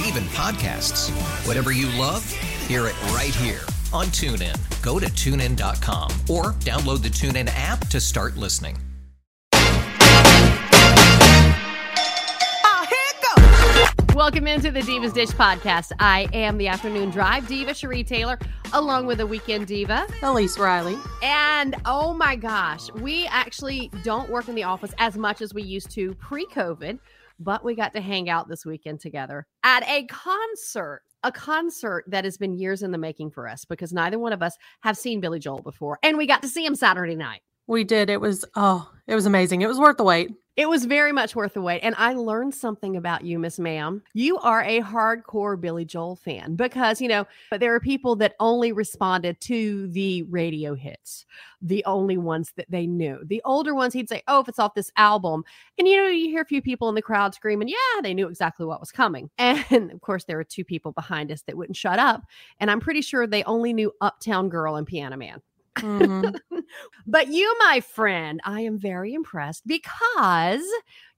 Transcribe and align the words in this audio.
Yes. 0.00 0.08
And 0.08 0.16
even 0.16 0.28
podcasts. 0.30 1.10
Whatever 1.46 1.72
you 1.72 1.86
love, 1.98 2.24
hear 2.66 2.86
it 2.86 3.00
right 3.12 3.34
here 3.34 3.60
on 3.92 4.06
TuneIn. 4.06 4.56
Go 4.82 4.98
to 4.98 5.06
tunein.com 5.06 6.10
or 6.28 6.52
download 6.60 7.02
the 7.02 7.08
TuneIn 7.08 7.50
app 7.54 7.86
to 7.88 8.00
start 8.00 8.36
listening. 8.36 8.78
Oh, 12.64 12.86
here 12.88 12.98
goes. 13.36 14.14
Welcome 14.14 14.46
into 14.46 14.70
the 14.70 14.80
Divas 14.80 15.12
Dish 15.12 15.30
podcast. 15.30 15.92
I 15.98 16.28
am 16.32 16.56
the 16.58 16.68
afternoon 16.68 17.10
drive 17.10 17.48
diva, 17.48 17.72
Sheri 17.72 18.06
Taylor, 18.06 18.38
along 18.72 19.06
with 19.06 19.18
the 19.18 19.26
weekend 19.26 19.66
diva. 19.66 20.06
Elyse 20.20 20.58
Riley. 20.58 20.96
And 21.22 21.74
oh 21.84 22.14
my 22.14 22.36
gosh, 22.36 22.90
we 22.94 23.26
actually 23.26 23.90
don't 24.04 24.30
work 24.30 24.48
in 24.48 24.54
the 24.54 24.64
office 24.64 24.94
as 24.98 25.16
much 25.16 25.42
as 25.42 25.52
we 25.52 25.62
used 25.62 25.90
to 25.92 26.14
pre 26.14 26.46
COVID, 26.46 26.98
but 27.40 27.64
we 27.64 27.74
got 27.74 27.94
to 27.94 28.00
hang 28.00 28.28
out 28.28 28.48
this 28.48 28.64
weekend 28.64 29.00
together 29.00 29.46
at 29.64 29.82
a 29.88 30.06
concert. 30.06 31.02
A 31.22 31.30
concert 31.30 32.04
that 32.06 32.24
has 32.24 32.38
been 32.38 32.54
years 32.54 32.82
in 32.82 32.92
the 32.92 32.98
making 32.98 33.30
for 33.30 33.46
us 33.46 33.66
because 33.66 33.92
neither 33.92 34.18
one 34.18 34.32
of 34.32 34.42
us 34.42 34.56
have 34.80 34.96
seen 34.96 35.20
Billy 35.20 35.38
Joel 35.38 35.60
before. 35.60 35.98
And 36.02 36.16
we 36.16 36.26
got 36.26 36.40
to 36.40 36.48
see 36.48 36.64
him 36.64 36.74
Saturday 36.74 37.14
night. 37.14 37.42
We 37.66 37.84
did. 37.84 38.08
It 38.08 38.22
was 38.22 38.46
oh, 38.56 38.90
it 39.06 39.14
was 39.14 39.26
amazing. 39.26 39.60
It 39.60 39.66
was 39.66 39.78
worth 39.78 39.98
the 39.98 40.04
wait. 40.04 40.30
It 40.60 40.68
was 40.68 40.84
very 40.84 41.10
much 41.10 41.34
worth 41.34 41.54
the 41.54 41.62
wait. 41.62 41.80
And 41.80 41.94
I 41.96 42.12
learned 42.12 42.54
something 42.54 42.94
about 42.94 43.24
you, 43.24 43.38
Miss 43.38 43.58
Ma'am. 43.58 44.02
You 44.12 44.36
are 44.40 44.62
a 44.62 44.82
hardcore 44.82 45.58
Billy 45.58 45.86
Joel 45.86 46.16
fan 46.16 46.54
because, 46.54 47.00
you 47.00 47.08
know, 47.08 47.26
but 47.50 47.60
there 47.60 47.74
are 47.74 47.80
people 47.80 48.14
that 48.16 48.34
only 48.40 48.70
responded 48.70 49.40
to 49.40 49.86
the 49.86 50.22
radio 50.24 50.74
hits, 50.74 51.24
the 51.62 51.82
only 51.86 52.18
ones 52.18 52.52
that 52.58 52.70
they 52.70 52.86
knew. 52.86 53.20
The 53.24 53.40
older 53.46 53.74
ones, 53.74 53.94
he'd 53.94 54.10
say, 54.10 54.22
Oh, 54.28 54.40
if 54.40 54.50
it's 54.50 54.58
off 54.58 54.74
this 54.74 54.92
album. 54.98 55.44
And, 55.78 55.88
you 55.88 55.96
know, 55.96 56.08
you 56.08 56.28
hear 56.28 56.42
a 56.42 56.44
few 56.44 56.60
people 56.60 56.90
in 56.90 56.94
the 56.94 57.00
crowd 57.00 57.34
screaming, 57.34 57.68
Yeah, 57.68 58.02
they 58.02 58.12
knew 58.12 58.28
exactly 58.28 58.66
what 58.66 58.80
was 58.80 58.92
coming. 58.92 59.30
And 59.38 59.90
of 59.90 60.02
course, 60.02 60.24
there 60.24 60.36
were 60.36 60.44
two 60.44 60.66
people 60.66 60.92
behind 60.92 61.32
us 61.32 61.40
that 61.46 61.56
wouldn't 61.56 61.76
shut 61.76 61.98
up. 61.98 62.24
And 62.58 62.70
I'm 62.70 62.80
pretty 62.80 63.00
sure 63.00 63.26
they 63.26 63.44
only 63.44 63.72
knew 63.72 63.92
Uptown 64.02 64.50
Girl 64.50 64.76
and 64.76 64.86
Piano 64.86 65.16
Man. 65.16 65.40
Mhm. 65.78 66.34
but 67.06 67.28
you, 67.28 67.56
my 67.58 67.80
friend, 67.80 68.40
I 68.44 68.60
am 68.62 68.78
very 68.78 69.14
impressed 69.14 69.66
because 69.66 70.64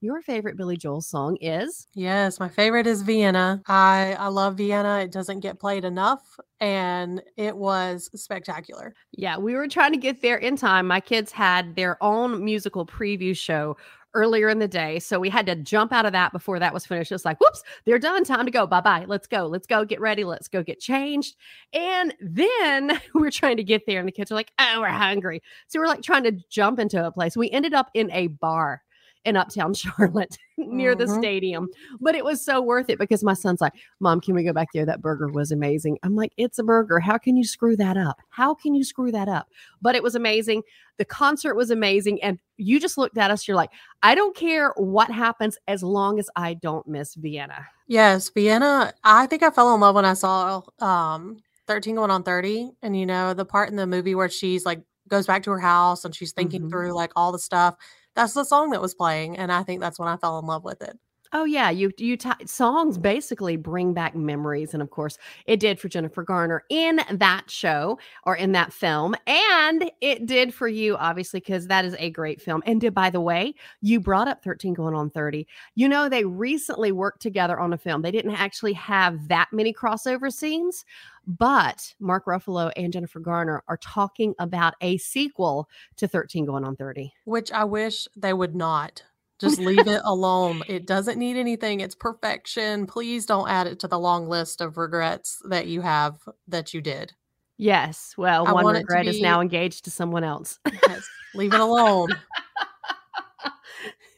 your 0.01 0.21
favorite 0.21 0.57
Billy 0.57 0.77
Joel 0.77 1.01
song 1.01 1.37
is 1.41 1.87
yes, 1.95 2.39
my 2.39 2.47
favorite 2.49 2.87
is 2.87 3.01
Vienna. 3.01 3.61
I 3.67 4.15
I 4.19 4.27
love 4.27 4.55
Vienna. 4.57 4.99
It 4.99 5.11
doesn't 5.11 5.41
get 5.41 5.59
played 5.59 5.83
enough, 5.83 6.39
and 6.59 7.21
it 7.37 7.57
was 7.57 8.09
spectacular. 8.15 8.93
Yeah, 9.11 9.37
we 9.37 9.55
were 9.55 9.67
trying 9.67 9.91
to 9.91 9.97
get 9.97 10.21
there 10.21 10.37
in 10.37 10.55
time. 10.55 10.87
My 10.87 10.99
kids 11.01 11.31
had 11.31 11.75
their 11.75 12.01
own 12.01 12.43
musical 12.43 12.85
preview 12.85 13.35
show 13.37 13.75
earlier 14.13 14.49
in 14.49 14.59
the 14.59 14.67
day. 14.67 14.99
So 14.99 15.19
we 15.19 15.29
had 15.29 15.45
to 15.47 15.55
jump 15.55 15.91
out 15.91 16.05
of 16.05 16.11
that 16.13 16.31
before 16.31 16.59
that 16.59 16.73
was 16.73 16.85
finished. 16.85 17.11
It's 17.11 17.25
like, 17.25 17.39
whoops, 17.39 17.63
they're 17.85 17.99
done. 17.99 18.23
Time 18.23 18.45
to 18.45 18.51
go. 18.51 18.67
Bye 18.67 18.81
bye. 18.81 19.05
Let's 19.07 19.27
go. 19.27 19.45
Let's 19.45 19.67
go 19.67 19.85
get 19.85 20.01
ready. 20.01 20.23
Let's 20.23 20.47
go 20.47 20.63
get 20.63 20.79
changed. 20.79 21.35
And 21.73 22.13
then 22.19 22.99
we're 23.13 23.31
trying 23.31 23.57
to 23.57 23.63
get 23.63 23.85
there, 23.85 23.99
and 23.99 24.07
the 24.07 24.11
kids 24.11 24.31
are 24.31 24.35
like, 24.35 24.51
oh, 24.59 24.81
we're 24.81 24.89
hungry. 24.89 25.41
So 25.67 25.79
we're 25.79 25.87
like 25.87 26.01
trying 26.01 26.23
to 26.23 26.31
jump 26.49 26.79
into 26.79 27.05
a 27.05 27.11
place. 27.11 27.37
We 27.37 27.49
ended 27.51 27.73
up 27.73 27.89
in 27.93 28.11
a 28.11 28.27
bar 28.27 28.81
in 29.25 29.35
Uptown 29.37 29.73
Charlotte 29.73 30.37
near 30.57 30.95
the 30.95 31.05
Mhm. 31.05 31.17
stadium. 31.17 31.67
But 31.99 32.15
it 32.15 32.25
was 32.25 32.43
so 32.43 32.61
worth 32.61 32.89
it 32.89 32.99
because 32.99 33.23
my 33.23 33.33
son's 33.33 33.61
like, 33.61 33.73
Mom, 33.99 34.19
can 34.21 34.35
we 34.35 34.43
go 34.43 34.53
back 34.53 34.69
there? 34.73 34.85
That 34.85 35.01
burger 35.01 35.27
was 35.29 35.51
amazing. 35.51 35.97
I'm 36.03 36.15
like, 36.15 36.33
It's 36.37 36.59
a 36.59 36.63
burger. 36.63 36.99
How 36.99 37.17
can 37.17 37.35
you 37.37 37.43
screw 37.43 37.75
that 37.77 37.97
up? 37.97 38.17
How 38.29 38.53
can 38.53 38.73
you 38.75 38.83
screw 38.83 39.11
that 39.11 39.27
up? 39.27 39.47
But 39.81 39.95
it 39.95 40.03
was 40.03 40.15
amazing. 40.15 40.63
The 40.97 41.05
concert 41.05 41.55
was 41.55 41.71
amazing. 41.71 42.21
And 42.21 42.37
you 42.57 42.79
just 42.79 42.97
looked 42.97 43.17
at 43.17 43.31
us. 43.31 43.47
You're 43.47 43.57
like, 43.57 43.71
I 44.03 44.13
don't 44.15 44.35
care 44.35 44.71
what 44.77 45.09
happens 45.09 45.57
as 45.67 45.83
long 45.83 46.19
as 46.19 46.29
I 46.35 46.53
don't 46.55 46.87
miss 46.87 47.15
Vienna. 47.15 47.65
Yes, 47.87 48.29
Vienna. 48.29 48.93
I 49.03 49.25
think 49.27 49.43
I 49.43 49.49
fell 49.49 49.73
in 49.73 49.81
love 49.81 49.95
when 49.95 50.05
I 50.05 50.13
saw 50.13 50.61
um 50.79 51.37
13 51.67 51.95
going 51.95 52.11
on 52.11 52.23
30 52.23 52.71
and 52.81 52.97
you 52.99 53.05
know 53.05 53.33
the 53.33 53.45
part 53.45 53.69
in 53.69 53.77
the 53.77 53.87
movie 53.87 54.15
where 54.15 54.27
she's 54.29 54.65
like 54.65 54.81
goes 55.07 55.25
back 55.27 55.43
to 55.43 55.51
her 55.51 55.59
house 55.59 56.03
and 56.05 56.13
she's 56.15 56.31
thinking 56.33 56.63
Mhm. 56.63 56.69
through 56.69 56.93
like 56.93 57.11
all 57.15 57.31
the 57.31 57.39
stuff. 57.39 57.75
That's 58.15 58.33
the 58.33 58.43
song 58.43 58.71
that 58.71 58.81
was 58.81 58.93
playing 58.93 59.37
and 59.37 59.51
I 59.51 59.63
think 59.63 59.81
that's 59.81 59.99
when 59.99 60.07
I 60.07 60.17
fell 60.17 60.39
in 60.39 60.45
love 60.45 60.63
with 60.63 60.81
it. 60.81 60.97
Oh 61.35 61.45
yeah, 61.45 61.71
you 61.71 61.91
you 61.97 62.15
t- 62.15 62.29
songs 62.45 62.99
basically 62.99 63.57
bring 63.57 63.91
back 63.91 64.15
memories, 64.15 64.75
and 64.75 64.83
of 64.83 64.91
course, 64.91 65.17
it 65.47 65.59
did 65.59 65.79
for 65.79 65.89
Jennifer 65.89 66.21
Garner 66.21 66.63
in 66.69 67.01
that 67.09 67.49
show 67.49 67.97
or 68.23 68.35
in 68.35 68.51
that 68.51 68.71
film, 68.71 69.15
and 69.25 69.89
it 69.99 70.27
did 70.27 70.53
for 70.53 70.67
you, 70.67 70.95
obviously, 70.95 71.39
because 71.39 71.65
that 71.67 71.85
is 71.85 71.95
a 71.97 72.11
great 72.11 72.39
film. 72.39 72.61
And 72.67 72.79
did 72.79 72.93
by 72.93 73.09
the 73.09 73.19
way, 73.19 73.55
you 73.81 73.99
brought 73.99 74.27
up 74.27 74.43
Thirteen 74.43 74.75
Going 74.75 74.93
on 74.93 75.09
Thirty. 75.09 75.47
You 75.73 75.89
know, 75.89 76.07
they 76.07 76.23
recently 76.23 76.91
worked 76.91 77.23
together 77.23 77.59
on 77.59 77.73
a 77.73 77.79
film. 77.79 78.03
They 78.03 78.11
didn't 78.11 78.35
actually 78.35 78.73
have 78.73 79.27
that 79.29 79.47
many 79.51 79.73
crossover 79.73 80.31
scenes, 80.31 80.85
but 81.25 81.93
Mark 81.99 82.25
Ruffalo 82.25 82.71
and 82.75 82.91
Jennifer 82.91 83.19
Garner 83.19 83.63
are 83.67 83.77
talking 83.77 84.33
about 84.39 84.75
a 84.81 84.97
sequel 84.97 85.69
to 85.97 86.07
Thirteen 86.07 86.45
Going 86.45 86.63
on 86.63 86.75
Thirty. 86.75 87.13
Which 87.25 87.51
I 87.51 87.63
wish 87.63 88.07
they 88.15 88.33
would 88.33 88.55
not. 88.55 89.03
Just 89.39 89.59
leave 89.59 89.87
it 89.87 90.01
alone. 90.03 90.63
It 90.67 90.85
doesn't 90.85 91.17
need 91.17 91.37
anything. 91.37 91.79
It's 91.79 91.95
perfection. 91.95 92.85
Please 92.85 93.25
don't 93.25 93.49
add 93.49 93.67
it 93.67 93.79
to 93.79 93.87
the 93.87 93.99
long 93.99 94.27
list 94.27 94.61
of 94.61 94.77
regrets 94.77 95.41
that 95.49 95.67
you 95.67 95.81
have 95.81 96.17
that 96.47 96.73
you 96.73 96.81
did. 96.81 97.13
Yes, 97.57 98.15
well, 98.17 98.47
I 98.47 98.51
one 98.51 98.63
want 98.63 98.77
it 98.77 98.81
to 98.81 98.85
regret 98.85 99.07
is 99.07 99.21
now 99.21 99.39
engaged 99.39 99.85
to 99.85 99.91
someone 99.91 100.23
else. 100.23 100.59
Yes, 100.87 101.07
leave 101.35 101.53
it 101.53 101.59
alone. 101.59 102.09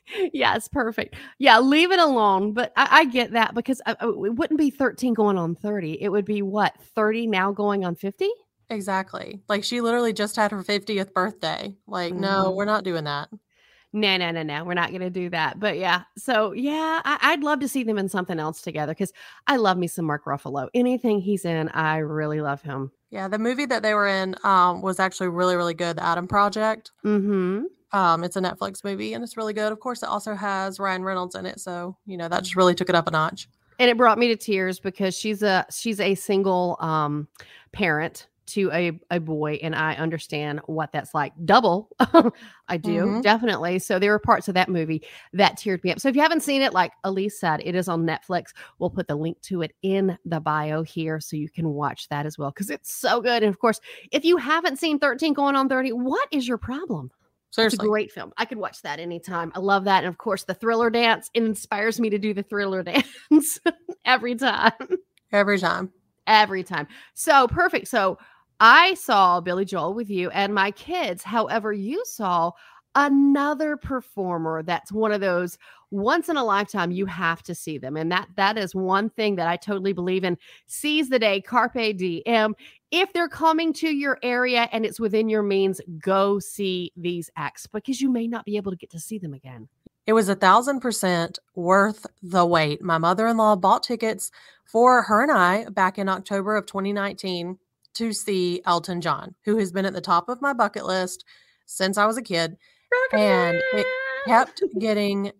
yes, 0.33 0.67
perfect. 0.67 1.16
Yeah, 1.39 1.59
leave 1.59 1.91
it 1.91 1.99
alone. 1.99 2.53
But 2.53 2.71
I, 2.75 2.88
I 2.91 3.05
get 3.05 3.31
that 3.31 3.53
because 3.55 3.81
uh, 3.85 3.95
uh, 4.01 4.23
it 4.23 4.35
wouldn't 4.35 4.59
be 4.59 4.69
13 4.69 5.13
going 5.13 5.38
on 5.38 5.55
30. 5.55 6.01
It 6.01 6.09
would 6.09 6.25
be 6.25 6.41
what, 6.41 6.75
30 6.95 7.27
now 7.27 7.51
going 7.51 7.85
on 7.85 7.95
50? 7.95 8.29
Exactly. 8.69 9.41
Like 9.47 9.63
she 9.63 9.81
literally 9.81 10.13
just 10.13 10.35
had 10.35 10.51
her 10.51 10.63
50th 10.63 11.13
birthday. 11.13 11.75
Like, 11.88 12.13
no, 12.13 12.45
Mhm. 12.45 12.55
we're 12.55 12.65
not 12.65 12.83
doing 12.83 13.03
that. 13.03 13.29
No, 13.94 14.17
no, 14.17 14.31
no, 14.31 14.44
no. 14.44 14.65
We're 14.65 14.73
not 14.73 14.89
going 14.89 15.01
to 15.01 15.09
do 15.09 15.29
that. 15.29 15.57
But 15.59 15.77
yeah. 15.77 16.01
So 16.17 16.51
yeah, 16.51 17.01
I, 17.05 17.17
I'd 17.21 17.44
love 17.44 17.59
to 17.61 17.67
see 17.69 17.83
them 17.83 17.97
in 17.97 18.09
something 18.09 18.39
else 18.39 18.61
together 18.61 18.91
because 18.91 19.13
I 19.47 19.55
love 19.55 19.77
me 19.77 19.88
some 19.88 20.05
Mark 20.05 20.25
Ruffalo. 20.25 20.67
Anything 20.73 21.21
he's 21.21 21.45
in, 21.45 21.69
I 21.69 21.97
really 21.99 22.41
love 22.41 22.61
him. 22.61 22.91
Yeah, 23.09 23.29
the 23.29 23.39
movie 23.39 23.65
that 23.67 23.83
they 23.83 23.94
were 23.94 24.07
in 24.07 24.35
um, 24.44 24.81
was 24.81 24.99
actually 24.99 25.29
really, 25.29 25.55
really 25.55 25.75
good. 25.75 25.95
The 25.97 26.03
Adam 26.03 26.27
Project. 26.27 26.91
Mm-hmm. 27.06 27.63
Um, 27.91 28.23
it's 28.23 28.35
a 28.35 28.41
Netflix 28.41 28.83
movie 28.83 29.13
and 29.13 29.23
it's 29.23 29.37
really 29.37 29.53
good. 29.53 29.71
Of 29.71 29.79
course, 29.79 30.03
it 30.03 30.09
also 30.09 30.35
has 30.35 30.79
Ryan 30.79 31.03
Reynolds 31.03 31.35
in 31.35 31.45
it, 31.45 31.59
so 31.59 31.95
you 32.05 32.17
know 32.17 32.27
that 32.27 32.43
just 32.43 32.55
really 32.55 32.75
took 32.75 32.89
it 32.89 32.95
up 32.95 33.07
a 33.07 33.11
notch. 33.11 33.47
and 33.79 33.89
it 33.89 33.97
brought 33.97 34.17
me 34.17 34.27
to 34.29 34.35
tears 34.35 34.79
because 34.79 35.15
she's 35.17 35.43
a 35.43 35.65
she's 35.71 35.99
a 35.99 36.15
single 36.15 36.77
um 36.79 37.27
parent 37.71 38.27
to 38.47 38.69
a, 38.71 38.91
a 39.09 39.19
boy 39.19 39.53
and 39.63 39.75
i 39.75 39.95
understand 39.95 40.61
what 40.67 40.91
that's 40.91 41.15
like 41.15 41.33
double 41.45 41.89
i 42.67 42.77
do 42.77 43.05
Mhm. 43.05 43.21
definitely 43.23 43.79
so 43.79 43.97
there 43.97 44.11
were 44.11 44.19
parts 44.19 44.47
of 44.47 44.53
that 44.53 44.69
movie 44.69 45.01
that 45.33 45.57
teared 45.57 45.83
me 45.83 45.91
up 45.91 45.99
so 45.99 46.07
if 46.09 46.15
you 46.15 46.21
haven't 46.21 46.43
seen 46.43 46.61
it 46.61 46.71
like 46.71 46.91
elyse 47.03 47.31
said 47.33 47.59
it 47.65 47.73
is 47.73 47.87
on 47.87 48.05
netflix 48.05 48.49
we'll 48.77 48.91
put 48.91 49.07
the 49.07 49.15
link 49.15 49.41
to 49.41 49.63
it 49.63 49.71
in 49.81 50.15
the 50.25 50.39
bio 50.39 50.83
here 50.83 51.19
so 51.19 51.35
you 51.35 51.49
can 51.49 51.69
watch 51.69 52.07
that 52.09 52.27
as 52.27 52.37
well 52.37 52.51
because 52.51 52.69
it's 52.69 52.93
so 52.93 53.19
good 53.19 53.41
and 53.41 53.49
of 53.49 53.57
course 53.57 53.79
if 54.11 54.23
you 54.23 54.37
haven't 54.37 54.77
seen 54.77 54.99
13 54.99 55.33
going 55.33 55.55
on 55.55 55.67
30 55.67 55.93
what 55.93 56.27
is 56.31 56.47
your 56.47 56.59
problem 56.59 57.09
it's 57.63 57.74
a 57.74 57.78
great 57.78 58.12
film. 58.12 58.34
I 58.38 58.46
could 58.46 58.57
watch 58.57 58.81
that 58.81 59.00
anytime. 59.00 59.52
I 59.56 59.60
love 59.60 59.84
that. 59.86 60.04
And 60.04 60.07
of 60.07 60.18
course, 60.18 60.44
the 60.44 60.54
thriller 60.54 60.90
dance 60.90 61.30
it 61.34 61.44
inspires 61.44 62.00
me 62.00 62.10
to 62.10 62.18
do 62.18 62.34
the 62.34 62.44
thriller 62.44 62.84
dance 63.31 63.60
every 64.06 64.36
time. 64.36 64.72
every 65.31 65.60
time. 65.60 65.92
Every 66.28 66.63
time. 66.63 66.88
So 67.13 67.48
perfect. 67.48 67.88
So 67.88 68.18
I 68.60 68.94
saw 68.96 69.42
Billy 69.42 69.66
Joel 69.66 69.94
with 69.94 70.10
you 70.10 70.30
and 70.31 70.54
my 70.54 70.72
kids. 70.72 71.24
However, 71.24 71.72
you 71.74 72.04
saw 72.06 72.52
another 72.96 73.75
performer 73.75 74.63
that's 74.63 74.92
one 74.92 75.12
of 75.12 75.19
those 75.19 75.57
once 75.92 76.30
in 76.30 76.38
a 76.38 76.44
lifetime 76.44 76.92
you 76.92 77.06
have 77.06 77.44
to 77.44 77.54
see 77.54 77.78
them 77.78 77.98
and 77.98 78.10
that 78.10 78.28
that 78.38 78.57
is 78.57 78.74
one 78.74 79.10
thing 79.10 79.36
that 79.36 79.50
i 79.50 79.57
totally 79.57 79.92
believe 79.92 80.24
in 80.24 80.38
seize 80.66 81.10
the 81.10 81.19
day 81.19 81.42
carpe 81.42 81.74
diem 81.98 82.56
if 82.91 83.11
they're 83.13 83.27
coming 83.27 83.73
to 83.73 83.89
your 83.89 84.17
area 84.21 84.69
and 84.71 84.85
it's 84.85 84.99
within 84.99 85.27
your 85.29 85.43
means 85.43 85.81
go 85.99 86.39
see 86.39 86.91
these 86.95 87.29
acts 87.35 87.67
because 87.67 87.99
you 87.99 88.09
may 88.11 88.27
not 88.27 88.45
be 88.45 88.57
able 88.57 88.71
to 88.71 88.77
get 88.77 88.89
to 88.91 88.99
see 88.99 89.17
them 89.17 89.33
again 89.33 89.67
It 90.05 90.13
was 90.13 90.29
a 90.29 90.35
thousand 90.35 90.81
percent 90.81 91.39
worth 91.55 92.05
the 92.21 92.45
wait. 92.45 92.81
My 92.81 92.97
mother 92.99 93.27
in 93.27 93.37
law 93.37 93.55
bought 93.55 93.83
tickets 93.83 94.29
for 94.65 95.01
her 95.03 95.23
and 95.23 95.31
I 95.31 95.65
back 95.69 95.97
in 95.97 96.07
October 96.09 96.55
of 96.55 96.65
2019 96.67 97.57
to 97.95 98.13
see 98.13 98.61
Elton 98.65 99.01
John, 99.01 99.33
who 99.45 99.57
has 99.57 99.71
been 99.71 99.85
at 99.85 99.93
the 99.93 100.01
top 100.01 100.29
of 100.29 100.41
my 100.41 100.53
bucket 100.53 100.85
list 100.85 101.25
since 101.65 101.97
I 101.97 102.05
was 102.05 102.17
a 102.17 102.21
kid. 102.21 102.57
And 103.13 103.57
it 103.73 103.87
kept 104.27 104.61
getting 104.79 105.31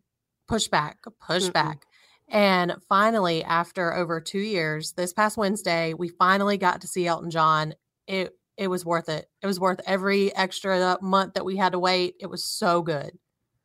pushed 0.48 0.72
back, 0.72 0.98
pushed 1.20 1.50
Mm-mm. 1.50 1.54
back. 1.54 1.86
And 2.28 2.74
finally, 2.90 3.44
after 3.44 3.94
over 3.94 4.20
two 4.20 4.40
years, 4.40 4.94
this 4.94 5.14
past 5.14 5.38
Wednesday, 5.38 5.94
we 5.94 6.10
finally 6.10 6.58
got 6.58 6.82
to 6.82 6.88
see 6.88 7.08
Elton 7.08 7.30
John. 7.30 7.76
It 8.08 8.34
it 8.58 8.68
was 8.68 8.86
worth 8.86 9.10
it. 9.10 9.30
It 9.42 9.48
was 9.48 9.60
worth 9.60 9.82
every 9.86 10.34
extra 10.36 10.98
month 11.02 11.34
that 11.34 11.46
we 11.46 11.58
had 11.58 11.74
to 11.74 11.80
wait. 11.80 12.16
It 12.20 12.28
was 12.28 12.46
so 12.46 12.82
good. 12.82 13.12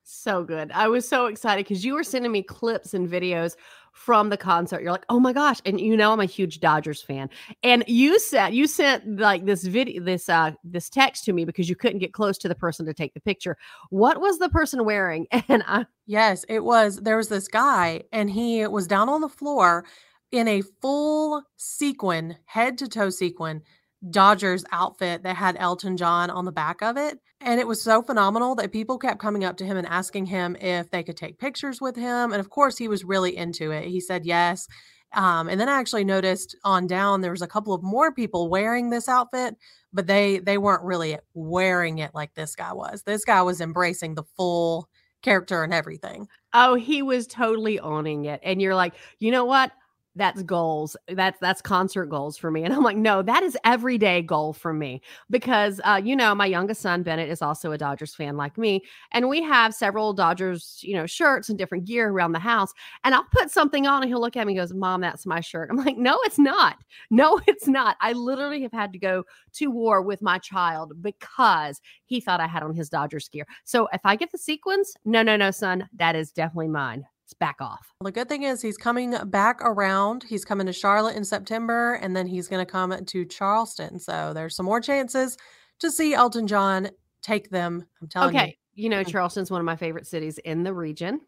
So 0.02 0.42
good. 0.42 0.72
I 0.72 0.88
was 0.88 1.08
so 1.08 1.26
excited 1.26 1.64
because 1.64 1.84
you 1.84 1.94
were 1.94 2.02
sending 2.02 2.32
me 2.32 2.42
clips 2.42 2.94
and 2.94 3.08
videos 3.08 3.54
from 3.92 4.31
the 4.31 4.37
concert. 4.37 4.82
You're 4.82 4.92
like, 4.92 5.06
oh 5.08 5.20
my 5.20 5.32
gosh. 5.32 5.58
And 5.64 5.81
you 5.81 5.96
know 5.96 6.12
I'm 6.12 6.20
a 6.20 6.25
huge 6.25 6.60
Dodgers 6.60 7.02
fan. 7.02 7.28
And 7.62 7.84
you 7.87 8.19
said 8.19 8.54
you 8.54 8.66
sent 8.66 9.19
like 9.19 9.46
this 9.46 9.64
video, 9.64 10.02
this 10.02 10.28
uh 10.28 10.52
this 10.64 10.88
text 10.88 11.25
to 11.25 11.32
me 11.32 11.44
because 11.44 11.69
you 11.69 11.76
couldn't 11.76 11.98
get 11.98 12.12
close 12.12 12.38
to 12.38 12.48
the 12.48 12.54
person 12.54 12.87
to 12.87 12.94
take 12.94 13.14
the 13.14 13.20
picture. 13.20 13.56
What 13.90 14.20
was 14.20 14.38
the 14.38 14.48
person 14.48 14.84
wearing? 14.84 15.26
And 15.48 15.64
I 15.66 15.87
Yes, 16.06 16.44
it 16.48 16.64
was. 16.64 16.96
There 16.96 17.16
was 17.16 17.28
this 17.28 17.48
guy, 17.48 18.02
and 18.12 18.31
he 18.31 18.66
was 18.66 18.87
down 18.87 19.08
on 19.08 19.20
the 19.20 19.28
floor 19.28 19.84
in 20.32 20.48
a 20.48 20.62
full 20.81 21.42
sequin, 21.56 22.37
head 22.46 22.78
to 22.78 22.88
toe 22.88 23.10
sequin 23.10 23.62
Dodgers 24.08 24.64
outfit 24.73 25.23
that 25.25 25.37
had 25.37 25.56
Elton 25.58 25.97
John 25.97 26.31
on 26.31 26.44
the 26.44 26.52
back 26.52 26.82
of 26.82 26.97
it. 26.97 27.19
And 27.41 27.61
it 27.61 27.67
was 27.67 27.82
so 27.82 28.02
phenomenal 28.02 28.55
that 28.56 28.73
people 28.73 28.99
kept 28.99 29.20
coming 29.20 29.44
up 29.44 29.56
to 29.58 29.64
him 29.64 29.76
and 29.76 29.87
asking 29.87 30.26
him 30.26 30.56
if 30.61 30.91
they 30.91 31.02
could 31.02 31.17
take 31.17 31.38
pictures 31.38 31.81
with 31.81 31.97
him. 31.97 32.32
And 32.32 32.41
of 32.41 32.50
course, 32.50 32.79
he 32.79 32.88
was 32.88 33.05
really 33.05 33.37
into 33.37 33.70
it. 33.70 33.85
He 33.85 34.00
said 34.00 34.25
yes. 34.25 34.67
Um, 35.12 35.49
and 35.49 35.61
then 35.61 35.69
I 35.69 35.79
actually 35.81 36.05
noticed 36.05 36.56
on 36.64 36.87
down 36.87 37.20
there 37.20 37.31
was 37.31 37.43
a 37.43 37.49
couple 37.49 37.75
of 37.75 37.82
more 37.82 38.12
people 38.12 38.49
wearing 38.49 38.91
this 38.91 39.08
outfit, 39.08 39.56
but 39.93 40.06
they 40.06 40.38
they 40.38 40.56
weren't 40.56 40.85
really 40.85 41.19
wearing 41.35 41.99
it 41.99 42.12
like 42.14 42.35
this 42.35 42.55
guy 42.55 42.73
was. 42.73 43.02
This 43.02 43.25
guy 43.25 43.43
was 43.43 43.61
embracing 43.61 44.14
the 44.14 44.23
full 44.37 44.88
character 45.23 45.62
and 45.64 45.75
everything. 45.75 46.29
oh, 46.52 46.75
he 46.75 47.02
was 47.02 47.26
totally 47.26 47.79
owning 47.79 48.25
it. 48.25 48.41
And 48.43 48.61
you're 48.61 48.75
like, 48.75 48.94
you 49.19 49.31
know 49.31 49.44
what? 49.44 49.73
That's 50.20 50.43
goals. 50.43 50.99
That's 51.08 51.40
that's 51.40 51.62
concert 51.62 52.05
goals 52.11 52.37
for 52.37 52.50
me. 52.50 52.62
And 52.62 52.75
I'm 52.75 52.82
like, 52.82 52.99
no, 52.99 53.22
that 53.22 53.43
is 53.43 53.56
everyday 53.64 54.20
goal 54.20 54.52
for 54.52 54.75
me 54.75 55.00
because 55.31 55.81
uh, 55.82 55.99
you 56.05 56.14
know, 56.14 56.34
my 56.34 56.44
youngest 56.44 56.82
son 56.82 57.02
Bennett 57.02 57.31
is 57.31 57.40
also 57.40 57.72
a 57.72 57.78
Dodgers 57.78 58.14
fan 58.14 58.37
like 58.37 58.58
me, 58.58 58.84
and 59.12 59.31
we 59.31 59.43
have 59.43 59.72
several 59.75 60.12
Dodgers, 60.12 60.78
you 60.82 60.93
know, 60.93 61.06
shirts 61.06 61.49
and 61.49 61.56
different 61.56 61.87
gear 61.87 62.11
around 62.11 62.32
the 62.32 62.38
house. 62.38 62.70
And 63.02 63.14
I'll 63.14 63.25
put 63.32 63.50
something 63.50 63.87
on, 63.87 64.02
and 64.02 64.11
he'll 64.11 64.20
look 64.20 64.37
at 64.37 64.46
me 64.46 64.52
and 64.52 64.61
goes, 64.61 64.75
"Mom, 64.75 65.00
that's 65.00 65.25
my 65.25 65.40
shirt." 65.40 65.70
I'm 65.70 65.78
like, 65.78 65.96
no, 65.96 66.19
it's 66.25 66.38
not. 66.38 66.76
No, 67.11 67.40
it's 67.46 67.66
not. 67.66 67.96
I 68.02 68.12
literally 68.12 68.61
have 68.61 68.73
had 68.73 68.93
to 68.93 68.99
go 68.99 69.25
to 69.55 69.70
war 69.70 70.02
with 70.02 70.20
my 70.20 70.37
child 70.37 71.00
because 71.00 71.81
he 72.05 72.20
thought 72.20 72.40
I 72.40 72.46
had 72.46 72.62
on 72.62 72.75
his 72.75 72.90
Dodgers 72.90 73.31
gear. 73.31 73.46
So 73.64 73.88
if 73.94 74.02
I 74.05 74.16
get 74.16 74.32
the 74.32 74.38
sequins, 74.38 74.93
no, 75.06 75.23
no, 75.23 75.38
no, 75.38 75.50
son, 75.50 75.88
that 75.94 76.14
is 76.14 76.31
definitely 76.31 76.69
mine. 76.69 77.06
It's 77.30 77.38
back 77.38 77.60
off. 77.60 77.94
Well, 78.00 78.06
the 78.06 78.12
good 78.12 78.28
thing 78.28 78.42
is 78.42 78.60
he's 78.60 78.76
coming 78.76 79.14
back 79.26 79.60
around. 79.62 80.24
He's 80.24 80.44
coming 80.44 80.66
to 80.66 80.72
Charlotte 80.72 81.14
in 81.14 81.24
September, 81.24 81.94
and 82.02 82.16
then 82.16 82.26
he's 82.26 82.48
going 82.48 82.58
to 82.58 82.68
come 82.68 82.92
to 83.04 83.24
Charleston. 83.24 84.00
So 84.00 84.32
there's 84.34 84.56
some 84.56 84.66
more 84.66 84.80
chances 84.80 85.36
to 85.78 85.92
see 85.92 86.12
Elton 86.12 86.48
John 86.48 86.90
take 87.22 87.50
them. 87.50 87.86
I'm 88.02 88.08
telling 88.08 88.34
you. 88.34 88.40
Okay. 88.40 88.58
You 88.74 88.88
know, 88.88 89.04
Charleston's 89.04 89.48
one 89.48 89.60
of 89.60 89.64
my 89.64 89.76
favorite 89.76 90.08
cities 90.08 90.38
in 90.38 90.64
the 90.64 90.74
region. 90.74 91.20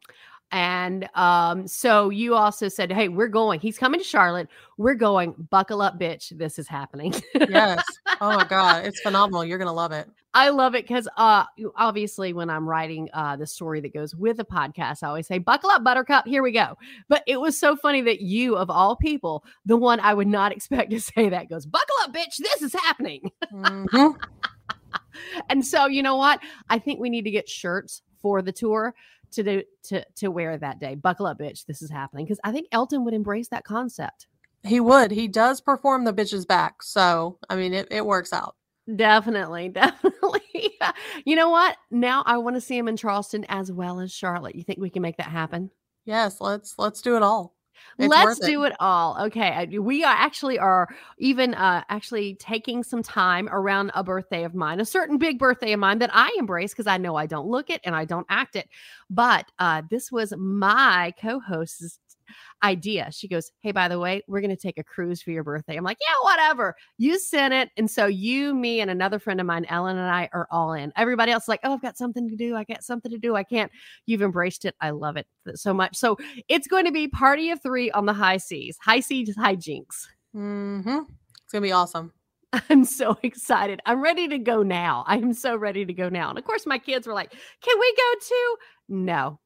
And 0.50 1.08
um, 1.14 1.68
so 1.68 2.10
you 2.10 2.34
also 2.34 2.66
said, 2.66 2.90
Hey, 2.90 3.06
we're 3.06 3.28
going. 3.28 3.60
He's 3.60 3.78
coming 3.78 4.00
to 4.00 4.04
Charlotte. 4.04 4.48
We're 4.78 4.94
going. 4.94 5.34
Buckle 5.50 5.82
up, 5.82 6.00
bitch. 6.00 6.36
This 6.36 6.58
is 6.58 6.66
happening. 6.66 7.14
Yes. 7.48 7.84
Oh 8.20 8.34
my 8.34 8.44
God. 8.48 8.86
It's 8.86 9.00
phenomenal. 9.02 9.44
You're 9.44 9.58
going 9.58 9.68
to 9.68 9.72
love 9.72 9.92
it. 9.92 10.10
I 10.34 10.48
love 10.48 10.74
it 10.74 10.86
because 10.86 11.08
uh 11.16 11.44
obviously 11.76 12.32
when 12.32 12.48
I'm 12.48 12.66
writing 12.68 13.08
uh 13.12 13.36
the 13.36 13.46
story 13.46 13.80
that 13.80 13.92
goes 13.92 14.14
with 14.14 14.38
the 14.38 14.44
podcast, 14.44 15.02
I 15.02 15.08
always 15.08 15.26
say, 15.26 15.38
buckle 15.38 15.70
up, 15.70 15.84
buttercup, 15.84 16.26
here 16.26 16.42
we 16.42 16.52
go. 16.52 16.76
But 17.08 17.22
it 17.26 17.40
was 17.40 17.58
so 17.58 17.76
funny 17.76 18.00
that 18.02 18.20
you 18.22 18.56
of 18.56 18.70
all 18.70 18.96
people, 18.96 19.44
the 19.66 19.76
one 19.76 20.00
I 20.00 20.14
would 20.14 20.28
not 20.28 20.52
expect 20.56 20.90
to 20.92 21.00
say 21.00 21.28
that 21.28 21.48
goes, 21.50 21.66
buckle 21.66 21.96
up, 22.02 22.12
bitch, 22.14 22.36
this 22.38 22.62
is 22.62 22.72
happening. 22.74 23.30
Mhm. 23.52 24.14
and 25.50 25.64
so 25.64 25.86
you 25.86 26.02
know 26.02 26.16
what? 26.16 26.40
I 26.70 26.78
think 26.78 26.98
we 27.00 27.10
need 27.10 27.24
to 27.24 27.30
get 27.30 27.48
shirts 27.48 28.02
for 28.20 28.40
the 28.42 28.52
tour 28.52 28.94
to 29.32 29.42
do 29.42 29.62
to 29.84 30.04
to 30.16 30.28
wear 30.28 30.56
that 30.56 30.78
day. 30.78 30.94
Buckle 30.94 31.26
up, 31.26 31.38
bitch, 31.38 31.66
this 31.66 31.82
is 31.82 31.90
happening. 31.90 32.24
Because 32.24 32.40
I 32.44 32.52
think 32.52 32.68
Elton 32.72 33.04
would 33.04 33.14
embrace 33.14 33.48
that 33.48 33.64
concept. 33.64 34.26
He 34.64 34.78
would. 34.80 35.10
He 35.10 35.28
does 35.28 35.60
perform 35.60 36.04
the 36.04 36.12
bitches 36.12 36.46
back. 36.46 36.82
So, 36.82 37.38
I 37.50 37.56
mean, 37.56 37.74
it, 37.74 37.88
it 37.90 38.06
works 38.06 38.32
out. 38.32 38.54
Definitely, 38.96 39.68
definitely. 39.70 40.78
you 41.24 41.36
know 41.36 41.50
what? 41.50 41.76
Now 41.90 42.22
I 42.26 42.38
want 42.38 42.56
to 42.56 42.60
see 42.60 42.76
him 42.76 42.88
in 42.88 42.96
Charleston 42.96 43.44
as 43.48 43.70
well 43.70 44.00
as 44.00 44.12
Charlotte. 44.12 44.54
You 44.54 44.62
think 44.62 44.80
we 44.80 44.90
can 44.90 45.02
make 45.02 45.16
that 45.18 45.28
happen? 45.28 45.70
Yes. 46.04 46.40
Let's, 46.40 46.78
let's 46.78 47.00
do 47.00 47.16
it 47.16 47.22
all. 47.22 47.54
It's 47.98 48.08
Let's 48.08 48.40
worth 48.40 48.48
do 48.48 48.64
it 48.64 48.74
all. 48.80 49.16
Okay. 49.26 49.78
We 49.78 50.04
are 50.04 50.14
actually 50.14 50.58
are 50.58 50.88
even 51.18 51.54
uh 51.54 51.82
actually 51.88 52.36
taking 52.36 52.82
some 52.82 53.02
time 53.02 53.48
around 53.50 53.90
a 53.94 54.04
birthday 54.04 54.44
of 54.44 54.54
mine, 54.54 54.80
a 54.80 54.84
certain 54.84 55.18
big 55.18 55.38
birthday 55.38 55.72
of 55.72 55.80
mine 55.80 55.98
that 55.98 56.10
I 56.12 56.34
embrace 56.38 56.72
because 56.72 56.86
I 56.86 56.98
know 56.98 57.16
I 57.16 57.26
don't 57.26 57.48
look 57.48 57.70
it 57.70 57.80
and 57.84 57.94
I 57.94 58.04
don't 58.04 58.26
act 58.30 58.56
it. 58.56 58.68
But 59.10 59.50
uh 59.58 59.82
this 59.90 60.10
was 60.10 60.32
my 60.36 61.12
co-host's 61.20 61.98
idea. 62.62 63.10
She 63.12 63.28
goes, 63.28 63.50
Hey, 63.60 63.72
by 63.72 63.88
the 63.88 63.98
way, 63.98 64.22
we're 64.26 64.40
gonna 64.40 64.56
take 64.56 64.78
a 64.78 64.84
cruise 64.84 65.22
for 65.22 65.30
your 65.30 65.44
birthday. 65.44 65.76
I'm 65.76 65.84
like, 65.84 65.98
Yeah, 66.00 66.14
whatever. 66.22 66.74
You 66.98 67.18
sent 67.18 67.54
it. 67.54 67.70
And 67.76 67.90
so 67.90 68.06
you, 68.06 68.54
me, 68.54 68.80
and 68.80 68.90
another 68.90 69.18
friend 69.18 69.40
of 69.40 69.46
mine, 69.46 69.66
Ellen 69.68 69.96
and 69.98 70.10
I 70.10 70.28
are 70.32 70.46
all 70.50 70.72
in. 70.72 70.92
Everybody 70.96 71.32
else 71.32 71.44
is 71.44 71.48
like, 71.48 71.60
Oh, 71.64 71.72
I've 71.74 71.82
got 71.82 71.96
something 71.96 72.28
to 72.28 72.36
do. 72.36 72.56
I 72.56 72.64
got 72.64 72.82
something 72.82 73.10
to 73.10 73.18
do. 73.18 73.36
I 73.36 73.44
can't. 73.44 73.70
You've 74.06 74.22
embraced 74.22 74.64
it. 74.64 74.74
I 74.80 74.90
love 74.90 75.16
it 75.16 75.26
so 75.54 75.72
much. 75.72 75.96
So 75.96 76.16
it's 76.48 76.66
going 76.66 76.84
to 76.84 76.92
be 76.92 77.08
party 77.08 77.50
of 77.50 77.62
three 77.62 77.90
on 77.90 78.06
the 78.06 78.12
high 78.12 78.36
seas, 78.38 78.76
high 78.80 79.00
seas, 79.00 79.34
high 79.36 79.56
jinks. 79.56 80.08
hmm 80.32 80.78
It's 80.86 81.52
going 81.52 81.62
to 81.62 81.68
be 81.68 81.72
awesome. 81.72 82.12
I'm 82.70 82.84
so 82.84 83.16
excited. 83.22 83.80
I'm 83.86 84.02
ready 84.02 84.28
to 84.28 84.38
go 84.38 84.62
now. 84.62 85.04
I'm 85.06 85.32
so 85.32 85.56
ready 85.56 85.84
to 85.86 85.92
go 85.92 86.08
now. 86.08 86.28
And 86.28 86.38
of 86.38 86.44
course, 86.44 86.66
my 86.66 86.78
kids 86.78 87.06
were 87.06 87.14
like, 87.14 87.32
"Can 87.62 87.78
we 87.80 87.96
go 87.96 88.20
too?" 88.20 88.56
No. 88.88 89.40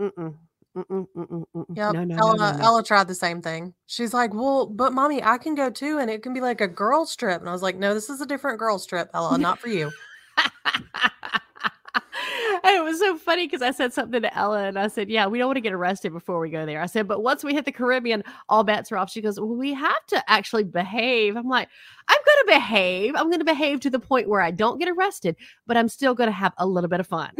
Mm-mm. 0.00 0.34
Mm-mm, 0.76 1.06
mm-mm, 1.14 1.44
mm-mm. 1.54 1.76
Yep. 1.76 1.94
No, 1.94 2.04
no, 2.04 2.16
Ella, 2.16 2.36
no, 2.36 2.50
no, 2.52 2.56
no. 2.56 2.64
Ella 2.64 2.82
tried 2.82 3.08
the 3.08 3.14
same 3.14 3.42
thing. 3.42 3.74
She's 3.86 4.14
like, 4.14 4.32
well, 4.32 4.66
but 4.66 4.92
mommy, 4.92 5.22
I 5.22 5.36
can 5.36 5.54
go 5.54 5.68
too. 5.68 5.98
And 5.98 6.10
it 6.10 6.22
can 6.22 6.32
be 6.32 6.40
like 6.40 6.60
a 6.60 6.68
girls 6.68 7.14
trip. 7.14 7.40
And 7.40 7.48
I 7.48 7.52
was 7.52 7.62
like, 7.62 7.76
no, 7.76 7.92
this 7.92 8.08
is 8.08 8.20
a 8.20 8.26
different 8.26 8.58
girls 8.58 8.86
trip, 8.86 9.10
Ella, 9.12 9.36
not 9.36 9.58
for 9.58 9.68
you. 9.68 9.90
and 10.64 10.84
it 12.64 12.82
was 12.82 12.98
so 12.98 13.18
funny 13.18 13.46
because 13.46 13.60
I 13.60 13.70
said 13.70 13.92
something 13.92 14.22
to 14.22 14.34
Ella 14.36 14.64
and 14.64 14.78
I 14.78 14.88
said, 14.88 15.10
Yeah, 15.10 15.26
we 15.26 15.38
don't 15.38 15.48
want 15.48 15.58
to 15.58 15.62
get 15.62 15.74
arrested 15.74 16.12
before 16.12 16.40
we 16.40 16.48
go 16.48 16.64
there. 16.64 16.80
I 16.80 16.86
said, 16.86 17.06
But 17.06 17.22
once 17.22 17.44
we 17.44 17.52
hit 17.52 17.66
the 17.66 17.72
Caribbean, 17.72 18.24
all 18.48 18.64
bets 18.64 18.90
are 18.90 18.96
off. 18.96 19.10
She 19.10 19.20
goes, 19.20 19.38
Well, 19.38 19.54
we 19.54 19.74
have 19.74 20.06
to 20.08 20.30
actually 20.30 20.64
behave. 20.64 21.36
I'm 21.36 21.48
like, 21.48 21.68
I'm 22.08 22.18
going 22.24 22.46
to 22.46 22.60
behave. 22.60 23.14
I'm 23.14 23.26
going 23.26 23.40
to 23.40 23.44
behave 23.44 23.80
to 23.80 23.90
the 23.90 23.98
point 23.98 24.28
where 24.28 24.40
I 24.40 24.50
don't 24.50 24.78
get 24.78 24.88
arrested, 24.88 25.36
but 25.66 25.76
I'm 25.76 25.88
still 25.88 26.14
going 26.14 26.28
to 26.28 26.32
have 26.32 26.54
a 26.56 26.66
little 26.66 26.88
bit 26.88 27.00
of 27.00 27.06
fun. 27.06 27.32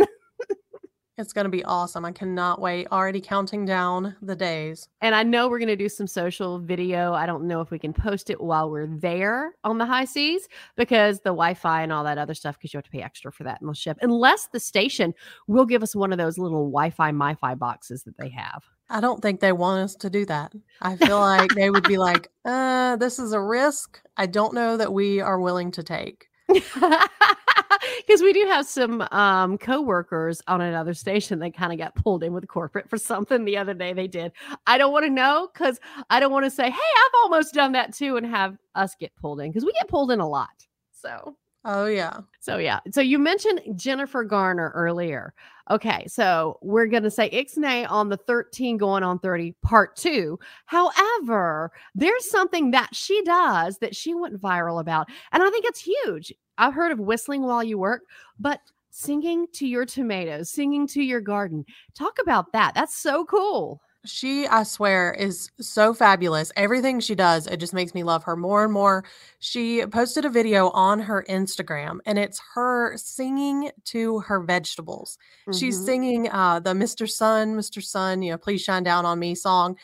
It's 1.19 1.35
going 1.35 1.45
to 1.45 1.51
be 1.51 1.65
awesome. 1.65 2.07
I 2.07 2.13
cannot 2.13 2.59
wait. 2.59 2.89
Already 2.91 3.21
counting 3.21 3.67
down 3.67 4.17
the 4.23 4.35
days. 4.35 4.89
And 5.03 5.15
I 5.15 5.23
know 5.23 5.49
we're 5.49 5.59
going 5.59 5.69
to 5.69 5.77
do 5.77 5.91
some 5.91 6.07
social 6.07 6.59
video. 6.59 7.13
I 7.13 7.27
don't 7.27 7.47
know 7.47 7.61
if 7.61 7.71
we 7.71 7.79
can 7.79 7.93
post 7.93 8.31
it 8.31 8.41
while 8.41 8.71
we're 8.71 8.87
there 8.87 9.53
on 9.63 9.77
the 9.77 9.85
high 9.85 10.07
seas 10.07 10.49
because 10.75 11.19
the 11.19 11.31
Wi 11.31 11.53
Fi 11.53 11.83
and 11.83 11.93
all 11.93 12.05
that 12.05 12.17
other 12.17 12.33
stuff, 12.33 12.57
because 12.57 12.73
you 12.73 12.79
have 12.79 12.85
to 12.85 12.91
pay 12.91 13.03
extra 13.03 13.31
for 13.31 13.45
that 13.45 13.61
in 13.61 13.67
the 13.67 13.75
ship, 13.75 13.99
unless 14.01 14.47
the 14.47 14.61
station 14.61 15.13
will 15.47 15.67
give 15.67 15.83
us 15.83 15.95
one 15.95 16.13
of 16.13 16.19
those 16.19 16.39
little 16.39 16.71
Wi 16.71 16.89
Fi, 16.89 17.13
Mi 17.13 17.35
Fi 17.35 17.55
boxes 17.57 18.05
that 18.05 18.17
they 18.17 18.31
have. 18.31 18.63
I 18.89 19.01
don't 19.01 19.21
think 19.21 19.41
they 19.41 19.53
want 19.53 19.85
us 19.85 19.95
to 19.97 20.09
do 20.09 20.25
that. 20.27 20.53
I 20.81 20.97
feel 20.97 21.19
like 21.19 21.51
they 21.55 21.69
would 21.69 21.87
be 21.87 21.99
like, 21.99 22.31
uh, 22.47 22.97
this 22.97 23.19
is 23.19 23.33
a 23.33 23.41
risk. 23.41 24.01
I 24.17 24.25
don't 24.27 24.55
know 24.55 24.79
that 24.79 24.93
we 24.93 25.21
are 25.21 25.39
willing 25.39 25.73
to 25.73 25.83
take. 25.83 26.29
Because 28.07 28.23
we 28.23 28.33
do 28.33 28.47
have 28.47 28.67
some 28.67 29.07
um, 29.13 29.59
co-workers 29.59 30.43
on 30.47 30.61
another 30.61 30.95
station 30.95 31.39
that 31.41 31.55
kind 31.55 31.73
of 31.73 31.79
got 31.79 31.95
pulled 31.95 32.23
in 32.23 32.33
with 32.33 32.47
corporate 32.49 32.89
for 32.91 32.99
something 32.99 33.45
the 33.45 33.57
other 33.57 33.75
day 33.75 33.93
they 33.93 34.09
did. 34.09 34.33
I 34.67 34.79
don't 34.79 34.93
want 34.93 35.05
to 35.07 35.11
know 35.11 35.49
because 35.53 35.79
I 36.11 36.21
don't 36.21 36.33
want 36.33 36.45
to 36.45 36.51
say, 36.51 36.65
hey, 36.65 36.71
I've 36.71 37.15
almost 37.23 37.55
done 37.55 37.73
that 37.73 37.95
too 37.95 38.17
and 38.17 38.27
have 38.27 38.57
us 38.75 38.95
get 38.99 39.15
pulled 39.17 39.41
in 39.41 39.51
because 39.51 39.65
we 39.65 39.73
get 39.73 39.89
pulled 39.89 40.11
in 40.11 40.21
a 40.21 40.29
lot. 40.29 40.67
So 40.93 41.37
Oh 41.65 41.87
yeah. 41.87 42.21
so 42.41 42.59
yeah. 42.59 42.81
So 42.91 43.01
you 43.01 43.19
mentioned 43.19 43.61
Jennifer 43.77 44.25
Garner 44.25 44.73
earlier. 44.75 45.33
Okay, 45.73 46.05
so 46.07 46.59
we're 46.61 46.85
gonna 46.87 47.11
say 47.11 47.31
Ixnay 47.31 47.91
on 47.91 48.11
the 48.11 48.19
13 48.19 48.77
going 48.77 49.03
on 49.03 49.19
30 49.19 49.55
part 49.63 49.97
two. 49.97 50.39
However, 50.67 51.73
there's 51.95 52.31
something 52.31 52.73
that 52.73 52.95
she 52.95 53.23
does 53.23 53.79
that 53.79 53.97
she 53.97 54.13
went 54.13 54.39
viral 54.39 54.81
about, 54.81 55.09
and 55.33 55.43
I 55.43 55.49
think 55.49 55.65
it's 55.65 55.81
huge. 55.81 56.31
I've 56.59 56.75
heard 56.75 56.93
of 56.93 56.99
whistling 57.01 57.41
while 57.41 57.65
you 57.65 57.79
work, 57.79 58.03
but 58.39 58.61
singing 58.91 59.47
to 59.55 59.67
your 59.67 59.87
tomatoes, 59.87 60.51
singing 60.51 60.87
to 60.89 61.03
your 61.03 61.23
garden. 61.23 61.65
Talk 61.95 62.19
about 62.21 62.53
that. 62.53 62.75
That's 62.75 62.95
so 62.95 63.25
cool. 63.25 63.81
She, 64.05 64.49
I 64.49 64.65
swear, 64.65 65.13
is 65.13 65.49
so 65.61 65.95
fabulous. 65.95 66.51
Everything 66.57 66.99
she 66.99 67.15
does, 67.15 67.47
it 67.47 67.59
just 67.59 67.73
makes 67.73 67.95
me 67.95 68.03
love 68.03 68.25
her 68.25 68.35
more 68.35 68.65
and 68.65 68.73
more. 68.73 69.05
She 69.39 69.87
posted 69.87 70.25
a 70.25 70.29
video 70.29 70.71
on 70.71 70.99
her 70.99 71.25
Instagram 71.29 71.99
and 72.05 72.19
it's 72.19 72.41
her 72.55 72.97
singing 72.97 73.71
to 73.85 74.19
her 74.21 74.41
vegetables. 74.41 75.19
She's 75.53 75.79
Mhm. 75.79 75.85
singing 75.85 76.29
uh 76.31 76.59
the 76.59 76.75
Mr. 76.75 77.09
Sun, 77.09 77.55
Mr. 77.55 77.81
Sun, 77.81 78.23
you 78.23 78.33
know, 78.33 78.39
please 78.39 78.61
shine 78.61 78.83
down 78.83 79.07
on 79.07 79.21
me 79.21 79.37
song. 79.37 79.77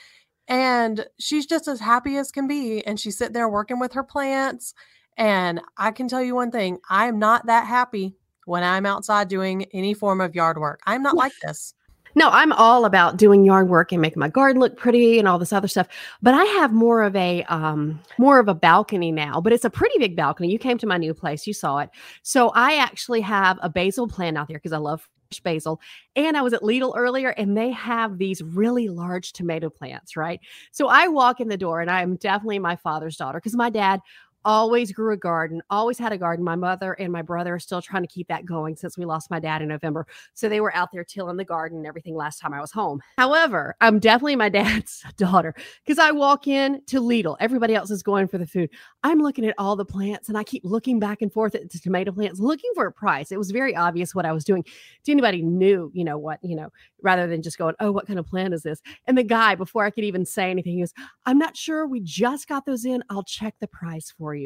And 0.48 1.06
she's 1.18 1.46
just 1.46 1.68
as 1.68 1.80
happy 1.80 2.16
as 2.16 2.30
can 2.32 2.46
be. 2.48 2.84
And 2.86 2.98
she's 3.00 3.18
sitting 3.18 3.34
there 3.34 3.48
working 3.48 3.78
with 3.80 3.92
her 3.94 4.02
plants. 4.04 4.74
And 5.16 5.60
I 5.76 5.90
can 5.92 6.08
tell 6.08 6.22
you 6.22 6.34
one 6.34 6.50
thing 6.50 6.78
I'm 6.90 7.18
not 7.18 7.46
that 7.46 7.66
happy 7.66 8.16
when 8.46 8.64
I'm 8.64 8.86
outside 8.86 9.28
doing 9.28 9.64
any 9.74 9.94
form 9.94 10.20
of 10.20 10.34
yard 10.34 10.58
work. 10.58 10.80
I'm 10.86 11.02
not 11.02 11.16
like 11.18 11.34
this. 11.42 11.74
No, 12.18 12.30
I'm 12.30 12.52
all 12.52 12.84
about 12.84 13.16
doing 13.16 13.44
yard 13.44 13.68
work 13.68 13.92
and 13.92 14.02
making 14.02 14.18
my 14.18 14.28
garden 14.28 14.58
look 14.58 14.76
pretty 14.76 15.20
and 15.20 15.28
all 15.28 15.38
this 15.38 15.52
other 15.52 15.68
stuff. 15.68 15.86
But 16.20 16.34
I 16.34 16.42
have 16.42 16.72
more 16.72 17.04
of 17.04 17.14
a 17.14 17.44
um 17.44 18.00
more 18.18 18.40
of 18.40 18.48
a 18.48 18.54
balcony 18.54 19.12
now, 19.12 19.40
but 19.40 19.52
it's 19.52 19.64
a 19.64 19.70
pretty 19.70 19.96
big 20.00 20.16
balcony. 20.16 20.50
You 20.50 20.58
came 20.58 20.78
to 20.78 20.86
my 20.88 20.96
new 20.96 21.14
place, 21.14 21.46
you 21.46 21.54
saw 21.54 21.78
it. 21.78 21.90
So 22.24 22.48
I 22.56 22.78
actually 22.78 23.20
have 23.20 23.56
a 23.62 23.68
basil 23.68 24.08
plant 24.08 24.36
out 24.36 24.48
there 24.48 24.58
because 24.58 24.72
I 24.72 24.78
love 24.78 25.08
fresh 25.30 25.40
basil. 25.40 25.80
And 26.16 26.36
I 26.36 26.42
was 26.42 26.52
at 26.52 26.62
Lidl 26.62 26.94
earlier 26.96 27.28
and 27.30 27.56
they 27.56 27.70
have 27.70 28.18
these 28.18 28.42
really 28.42 28.88
large 28.88 29.32
tomato 29.32 29.70
plants, 29.70 30.16
right? 30.16 30.40
So 30.72 30.88
I 30.88 31.06
walk 31.06 31.38
in 31.38 31.46
the 31.46 31.56
door 31.56 31.80
and 31.80 31.88
I 31.88 32.02
am 32.02 32.16
definitely 32.16 32.58
my 32.58 32.74
father's 32.74 33.16
daughter 33.16 33.38
because 33.38 33.54
my 33.54 33.70
dad 33.70 34.00
always 34.48 34.92
grew 34.92 35.12
a 35.12 35.16
garden, 35.16 35.60
always 35.68 35.98
had 35.98 36.10
a 36.10 36.16
garden. 36.16 36.42
My 36.42 36.56
mother 36.56 36.94
and 36.94 37.12
my 37.12 37.20
brother 37.20 37.56
are 37.56 37.58
still 37.58 37.82
trying 37.82 38.02
to 38.02 38.08
keep 38.08 38.28
that 38.28 38.46
going 38.46 38.76
since 38.76 38.96
we 38.96 39.04
lost 39.04 39.30
my 39.30 39.38
dad 39.38 39.60
in 39.60 39.68
November. 39.68 40.06
So 40.32 40.48
they 40.48 40.62
were 40.62 40.74
out 40.74 40.88
there 40.90 41.04
tilling 41.04 41.36
the 41.36 41.44
garden 41.44 41.76
and 41.76 41.86
everything 41.86 42.16
last 42.16 42.38
time 42.38 42.54
I 42.54 42.60
was 42.60 42.72
home. 42.72 43.02
However, 43.18 43.76
I'm 43.82 43.98
definitely 43.98 44.36
my 44.36 44.48
dad's 44.58 45.04
daughter 45.18 45.54
because 45.84 45.98
I 45.98 46.12
walk 46.12 46.46
in 46.46 46.80
to 46.86 47.02
Lidl. 47.02 47.36
Everybody 47.40 47.74
else 47.74 47.90
is 47.90 48.02
going 48.02 48.26
for 48.26 48.38
the 48.38 48.46
food. 48.46 48.70
I'm 49.02 49.20
looking 49.20 49.44
at 49.44 49.54
all 49.58 49.76
the 49.76 49.84
plants 49.84 50.30
and 50.30 50.38
I 50.38 50.44
keep 50.44 50.64
looking 50.64 50.98
back 50.98 51.20
and 51.20 51.30
forth 51.30 51.54
at 51.54 51.68
the 51.68 51.78
tomato 51.78 52.10
plants, 52.10 52.40
looking 52.40 52.70
for 52.74 52.86
a 52.86 52.92
price. 52.92 53.30
It 53.30 53.38
was 53.38 53.50
very 53.50 53.76
obvious 53.76 54.14
what 54.14 54.24
I 54.24 54.32
was 54.32 54.44
doing. 54.44 54.64
To 55.04 55.12
anybody 55.12 55.42
knew, 55.42 55.90
you 55.92 56.04
know, 56.04 56.16
what, 56.16 56.42
you 56.42 56.56
know, 56.56 56.70
rather 57.02 57.26
than 57.26 57.42
just 57.42 57.58
going, 57.58 57.74
oh, 57.80 57.92
what 57.92 58.06
kind 58.06 58.18
of 58.18 58.26
plant 58.26 58.54
is 58.54 58.62
this? 58.62 58.80
And 59.06 59.18
the 59.18 59.22
guy, 59.22 59.56
before 59.56 59.84
I 59.84 59.90
could 59.90 60.04
even 60.04 60.24
say 60.24 60.50
anything, 60.50 60.72
he 60.72 60.80
goes, 60.80 60.94
I'm 61.26 61.38
not 61.38 61.54
sure. 61.54 61.86
We 61.86 62.00
just 62.00 62.48
got 62.48 62.64
those 62.64 62.86
in. 62.86 63.04
I'll 63.10 63.22
check 63.22 63.54
the 63.60 63.66
price 63.66 64.10
for 64.16 64.34
you. 64.34 64.37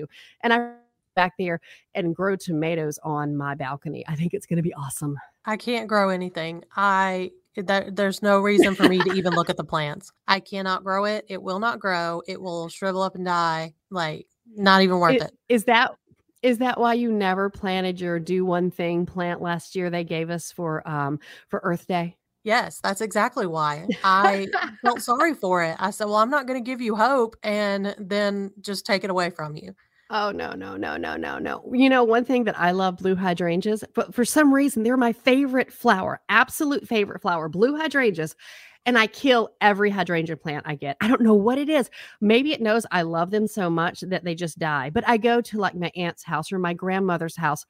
And 0.42 0.52
I 0.52 0.74
back 1.14 1.34
there 1.38 1.60
and 1.94 2.14
grow 2.14 2.36
tomatoes 2.36 2.98
on 3.02 3.36
my 3.36 3.54
balcony. 3.54 4.04
I 4.08 4.14
think 4.14 4.34
it's 4.34 4.46
going 4.46 4.56
to 4.56 4.62
be 4.62 4.74
awesome. 4.74 5.16
I 5.44 5.56
can't 5.56 5.88
grow 5.88 6.08
anything. 6.08 6.64
I 6.76 7.32
that 7.56 7.96
there's 7.96 8.22
no 8.22 8.40
reason 8.40 8.74
for 8.74 8.88
me 8.88 8.98
to 8.98 9.12
even 9.12 9.34
look 9.34 9.50
at 9.50 9.56
the 9.56 9.64
plants. 9.64 10.10
I 10.26 10.40
cannot 10.40 10.84
grow 10.84 11.04
it. 11.04 11.26
It 11.28 11.42
will 11.42 11.58
not 11.58 11.80
grow. 11.80 12.22
It 12.26 12.40
will 12.40 12.68
shrivel 12.68 13.02
up 13.02 13.14
and 13.14 13.24
die. 13.24 13.74
Like 13.90 14.26
not 14.54 14.82
even 14.82 14.98
worth 14.98 15.16
Is- 15.16 15.22
it. 15.22 15.32
Is 15.48 15.64
that 15.64 15.92
is 16.42 16.58
that 16.58 16.80
why 16.80 16.94
you 16.94 17.12
never 17.12 17.48
planted 17.50 18.00
your 18.00 18.18
do 18.18 18.44
one 18.44 18.70
thing 18.70 19.06
plant 19.06 19.40
last 19.40 19.76
year 19.76 19.90
they 19.90 20.02
gave 20.04 20.28
us 20.28 20.50
for 20.50 20.86
um 20.88 21.20
for 21.48 21.60
Earth 21.62 21.86
Day? 21.86 22.16
Yes, 22.44 22.80
that's 22.82 23.00
exactly 23.00 23.46
why. 23.46 23.88
I 24.02 24.48
felt 24.84 25.00
sorry 25.02 25.34
for 25.34 25.62
it. 25.62 25.76
I 25.78 25.90
said, 25.90 26.06
"Well, 26.06 26.16
I'm 26.16 26.30
not 26.30 26.46
going 26.46 26.62
to 26.62 26.64
give 26.64 26.80
you 26.80 26.96
hope 26.96 27.36
and 27.42 27.94
then 27.98 28.52
just 28.60 28.84
take 28.84 29.04
it 29.04 29.10
away 29.10 29.30
from 29.30 29.56
you." 29.56 29.74
Oh 30.10 30.30
no, 30.30 30.52
no, 30.52 30.76
no, 30.76 30.96
no, 30.98 31.16
no, 31.16 31.38
no. 31.38 31.64
You 31.72 31.88
know, 31.88 32.04
one 32.04 32.24
thing 32.24 32.44
that 32.44 32.58
I 32.60 32.72
love 32.72 32.98
blue 32.98 33.16
hydrangeas, 33.16 33.82
but 33.94 34.14
for 34.14 34.26
some 34.26 34.52
reason 34.52 34.82
they're 34.82 34.96
my 34.98 35.12
favorite 35.12 35.72
flower, 35.72 36.20
absolute 36.28 36.86
favorite 36.86 37.22
flower, 37.22 37.48
blue 37.48 37.78
hydrangeas. 37.78 38.36
And 38.84 38.98
I 38.98 39.06
kill 39.06 39.50
every 39.60 39.90
hydrangea 39.90 40.36
plant 40.36 40.66
I 40.66 40.74
get. 40.74 40.96
I 41.00 41.06
don't 41.06 41.22
know 41.22 41.34
what 41.34 41.56
it 41.56 41.68
is. 41.68 41.88
Maybe 42.20 42.52
it 42.52 42.60
knows 42.60 42.84
I 42.90 43.02
love 43.02 43.30
them 43.30 43.46
so 43.46 43.70
much 43.70 44.00
that 44.00 44.24
they 44.24 44.34
just 44.34 44.58
die. 44.58 44.90
But 44.90 45.08
I 45.08 45.18
go 45.18 45.40
to 45.40 45.58
like 45.58 45.76
my 45.76 45.92
aunt's 45.94 46.24
house 46.24 46.52
or 46.52 46.58
my 46.58 46.74
grandmother's 46.74 47.36
house 47.36 47.64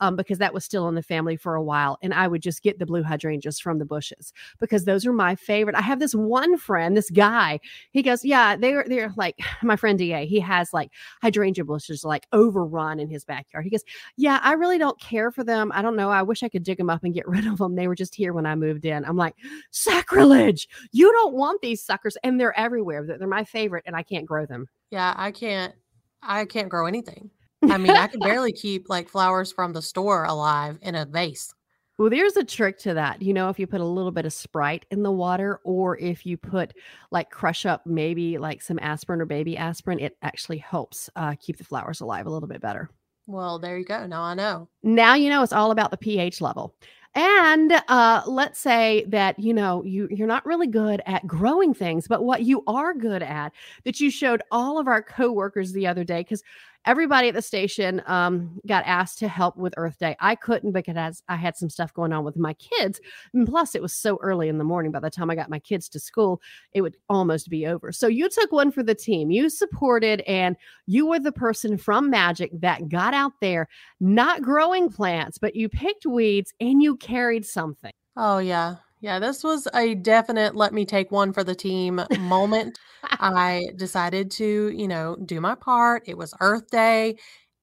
um, 0.00 0.16
because 0.16 0.38
that 0.38 0.54
was 0.54 0.64
still 0.64 0.88
in 0.88 0.94
the 0.94 1.02
family 1.02 1.36
for 1.36 1.54
a 1.54 1.62
while. 1.62 1.98
And 2.02 2.14
I 2.14 2.28
would 2.28 2.42
just 2.42 2.62
get 2.62 2.78
the 2.78 2.86
blue 2.86 3.02
hydrangeas 3.02 3.58
from 3.58 3.78
the 3.78 3.84
bushes 3.84 4.32
because 4.58 4.84
those 4.84 5.06
are 5.06 5.12
my 5.12 5.34
favorite. 5.34 5.76
I 5.76 5.82
have 5.82 6.00
this 6.00 6.14
one 6.14 6.56
friend, 6.58 6.96
this 6.96 7.10
guy, 7.10 7.60
he 7.90 8.02
goes, 8.02 8.24
Yeah, 8.24 8.56
they're 8.56 8.84
they're 8.86 9.12
like 9.16 9.38
my 9.62 9.76
friend 9.76 9.98
DA, 9.98 10.26
he 10.26 10.40
has 10.40 10.72
like 10.72 10.90
hydrangea 11.22 11.64
bushes 11.64 12.04
like 12.04 12.26
overrun 12.32 13.00
in 13.00 13.08
his 13.08 13.24
backyard. 13.24 13.64
He 13.64 13.70
goes, 13.70 13.84
Yeah, 14.16 14.40
I 14.42 14.52
really 14.52 14.78
don't 14.78 15.00
care 15.00 15.30
for 15.30 15.44
them. 15.44 15.70
I 15.74 15.82
don't 15.82 15.96
know. 15.96 16.10
I 16.10 16.22
wish 16.22 16.42
I 16.42 16.48
could 16.48 16.62
dig 16.62 16.78
them 16.78 16.90
up 16.90 17.04
and 17.04 17.14
get 17.14 17.28
rid 17.28 17.46
of 17.46 17.58
them. 17.58 17.74
They 17.74 17.88
were 17.88 17.94
just 17.94 18.14
here 18.14 18.32
when 18.32 18.46
I 18.46 18.54
moved 18.54 18.84
in. 18.84 19.04
I'm 19.04 19.16
like, 19.16 19.34
Sacrilege. 19.70 20.68
You 20.92 21.12
don't 21.12 21.34
want 21.34 21.60
these 21.62 21.84
suckers. 21.84 22.16
And 22.22 22.40
they're 22.40 22.58
everywhere. 22.58 23.04
They're, 23.04 23.28
my 23.28 23.44
favorite, 23.44 23.84
and 23.86 23.94
I 23.94 24.02
can't 24.02 24.26
grow 24.26 24.46
them. 24.46 24.66
Yeah, 24.90 25.14
I 25.16 25.30
can't 25.30 25.74
I 26.22 26.44
can't 26.44 26.68
grow 26.68 26.86
anything. 26.86 27.30
I 27.62 27.78
mean, 27.78 27.90
I 27.90 28.06
can 28.06 28.20
barely 28.20 28.52
keep 28.52 28.88
like 28.88 29.08
flowers 29.08 29.52
from 29.52 29.72
the 29.72 29.82
store 29.82 30.24
alive 30.24 30.78
in 30.82 30.94
a 30.94 31.04
vase. 31.04 31.54
Well, 31.98 32.10
there's 32.10 32.36
a 32.36 32.44
trick 32.44 32.78
to 32.80 32.94
that. 32.94 33.20
You 33.22 33.34
know, 33.34 33.48
if 33.48 33.58
you 33.58 33.66
put 33.66 33.80
a 33.80 33.84
little 33.84 34.12
bit 34.12 34.24
of 34.24 34.32
Sprite 34.32 34.86
in 34.92 35.02
the 35.02 35.10
water, 35.10 35.60
or 35.64 35.98
if 35.98 36.24
you 36.24 36.36
put 36.36 36.72
like 37.10 37.30
crush 37.30 37.66
up 37.66 37.84
maybe 37.86 38.38
like 38.38 38.62
some 38.62 38.78
aspirin 38.80 39.20
or 39.20 39.26
baby 39.26 39.56
aspirin, 39.56 39.98
it 39.98 40.16
actually 40.22 40.58
helps 40.58 41.10
uh, 41.16 41.34
keep 41.40 41.56
the 41.56 41.64
flowers 41.64 42.00
alive 42.00 42.26
a 42.26 42.30
little 42.30 42.48
bit 42.48 42.60
better. 42.60 42.88
Well, 43.26 43.58
there 43.58 43.76
you 43.76 43.84
go. 43.84 44.06
Now 44.06 44.22
I 44.22 44.34
know. 44.34 44.68
Now 44.84 45.14
you 45.14 45.28
know 45.28 45.42
it's 45.42 45.52
all 45.52 45.72
about 45.72 45.90
the 45.90 45.96
pH 45.96 46.40
level. 46.40 46.74
And 47.14 47.72
uh, 47.88 48.22
let's 48.26 48.60
say 48.60 49.04
that 49.08 49.36
you 49.40 49.52
know 49.52 49.82
you 49.82 50.06
you're 50.08 50.28
not 50.28 50.46
really 50.46 50.68
good 50.68 51.02
at 51.04 51.26
growing 51.26 51.74
things, 51.74 52.06
but 52.06 52.22
what 52.22 52.44
you 52.44 52.62
are 52.68 52.94
good 52.94 53.24
at 53.24 53.52
that 53.84 53.98
you 53.98 54.10
showed 54.10 54.40
all 54.52 54.78
of 54.78 54.86
our 54.86 55.02
coworkers 55.02 55.72
the 55.72 55.86
other 55.86 56.04
day 56.04 56.20
because 56.20 56.44
everybody 56.88 57.28
at 57.28 57.34
the 57.34 57.42
station 57.42 58.02
um, 58.06 58.58
got 58.66 58.82
asked 58.86 59.18
to 59.18 59.28
help 59.28 59.58
with 59.58 59.74
Earth 59.76 59.98
Day. 59.98 60.16
I 60.20 60.34
couldn't 60.34 60.72
because 60.72 61.22
I 61.28 61.36
had 61.36 61.54
some 61.54 61.68
stuff 61.68 61.92
going 61.92 62.14
on 62.14 62.24
with 62.24 62.38
my 62.38 62.54
kids, 62.54 62.98
and 63.34 63.46
plus 63.46 63.74
it 63.74 63.82
was 63.82 63.92
so 63.92 64.18
early 64.22 64.48
in 64.48 64.56
the 64.56 64.64
morning. 64.64 64.90
By 64.90 65.00
the 65.00 65.10
time 65.10 65.30
I 65.30 65.34
got 65.34 65.50
my 65.50 65.58
kids 65.58 65.86
to 65.90 66.00
school, 66.00 66.40
it 66.72 66.80
would 66.80 66.96
almost 67.10 67.50
be 67.50 67.66
over. 67.66 67.92
So 67.92 68.06
you 68.06 68.30
took 68.30 68.50
one 68.52 68.72
for 68.72 68.82
the 68.82 68.94
team. 68.94 69.30
You 69.30 69.50
supported, 69.50 70.22
and 70.22 70.56
you 70.86 71.06
were 71.06 71.20
the 71.20 71.30
person 71.30 71.76
from 71.76 72.08
Magic 72.08 72.50
that 72.60 72.88
got 72.88 73.12
out 73.12 73.32
there 73.42 73.68
not 74.00 74.40
growing 74.40 74.88
plants, 74.88 75.36
but 75.36 75.54
you 75.54 75.68
picked 75.68 76.06
weeds 76.06 76.54
and 76.58 76.82
you 76.82 76.96
carried 76.96 77.44
something. 77.44 77.92
Oh 78.16 78.38
yeah. 78.38 78.76
Yeah, 79.00 79.18
this 79.20 79.44
was 79.44 79.68
a 79.74 79.94
definite 79.94 80.56
let 80.56 80.72
me 80.74 80.84
take 80.84 81.10
one 81.12 81.32
for 81.32 81.44
the 81.44 81.54
team 81.54 82.00
moment. 82.18 82.78
I 83.04 83.68
decided 83.76 84.30
to, 84.32 84.70
you 84.70 84.88
know, 84.88 85.16
do 85.24 85.40
my 85.40 85.54
part. 85.54 86.02
It 86.06 86.18
was 86.18 86.34
Earth 86.40 86.68
Day 86.70 87.16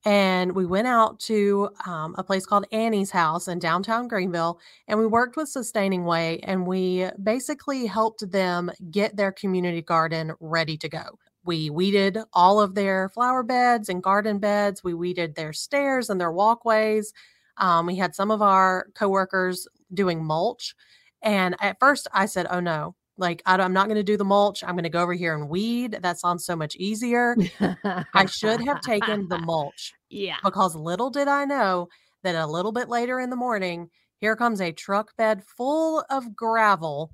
and 0.06 0.54
we 0.56 0.66
went 0.66 0.88
out 0.88 1.20
to 1.22 1.70
um, 1.86 2.16
a 2.18 2.24
place 2.24 2.46
called 2.46 2.66
Annie's 2.72 3.12
house 3.12 3.48
in 3.48 3.60
downtown 3.60 4.08
Greenville 4.08 4.60
and 4.88 4.98
we 4.98 5.08
worked 5.08 5.36
with 5.36 5.50
Sustaining 5.50 6.06
Way 6.06 6.40
and 6.44 6.66
we 6.66 7.10
basically 7.22 7.86
helped 7.86 8.32
them 8.32 8.72
get 8.92 9.18
their 9.18 9.32
community 9.34 9.82
garden 9.82 10.32
ready 10.40 10.78
to 10.78 10.88
go. 10.88 11.20
We 11.44 11.70
weeded 11.70 12.18
all 12.34 12.62
of 12.62 12.76
their 12.76 13.10
flower 13.10 13.44
beds 13.44 13.90
and 13.90 14.02
garden 14.02 14.40
beds. 14.40 14.84
We 14.84 14.94
weeded 14.94 15.36
their 15.36 15.54
stairs 15.54 16.10
and 16.10 16.20
their 16.20 16.32
walkways. 16.32 17.12
Um, 17.58 17.86
we 17.86 17.96
had 17.98 18.16
some 18.16 18.32
of 18.32 18.42
our 18.42 18.88
coworkers 18.96 19.68
doing 19.94 20.24
mulch. 20.24 20.76
And 21.26 21.56
at 21.60 21.78
first 21.80 22.08
I 22.14 22.28
said, 22.28 22.48
oh 22.50 22.60
no, 22.62 22.96
like 23.18 23.42
I, 23.46 23.62
am 23.62 23.74
not 23.74 23.88
going 23.88 23.98
to 23.98 24.04
do 24.04 24.16
the 24.16 24.24
mulch. 24.24 24.64
I'm 24.64 24.76
going 24.76 24.84
to 24.84 24.90
go 24.90 25.02
over 25.02 25.14
here 25.14 25.34
and 25.36 25.50
weed. 25.50 25.98
That 26.02 26.20
sounds 26.20 26.46
so 26.46 26.56
much 26.56 26.76
easier. 26.76 27.36
I 28.14 28.26
should 28.28 28.62
have 28.62 28.80
taken 28.82 29.28
the 29.28 29.40
mulch 29.44 29.94
Yeah. 30.10 30.38
because 30.44 30.76
little 30.76 31.10
did 31.10 31.28
I 31.28 31.46
know 31.46 31.88
that 32.24 32.36
a 32.36 32.48
little 32.48 32.72
bit 32.72 32.90
later 32.90 33.20
in 33.20 33.30
the 33.30 33.36
morning, 33.36 33.90
here 34.18 34.36
comes 34.36 34.62
a 34.62 34.72
truck 34.72 35.16
bed 35.18 35.44
full 35.58 36.04
of 36.10 36.36
gravel 36.36 37.12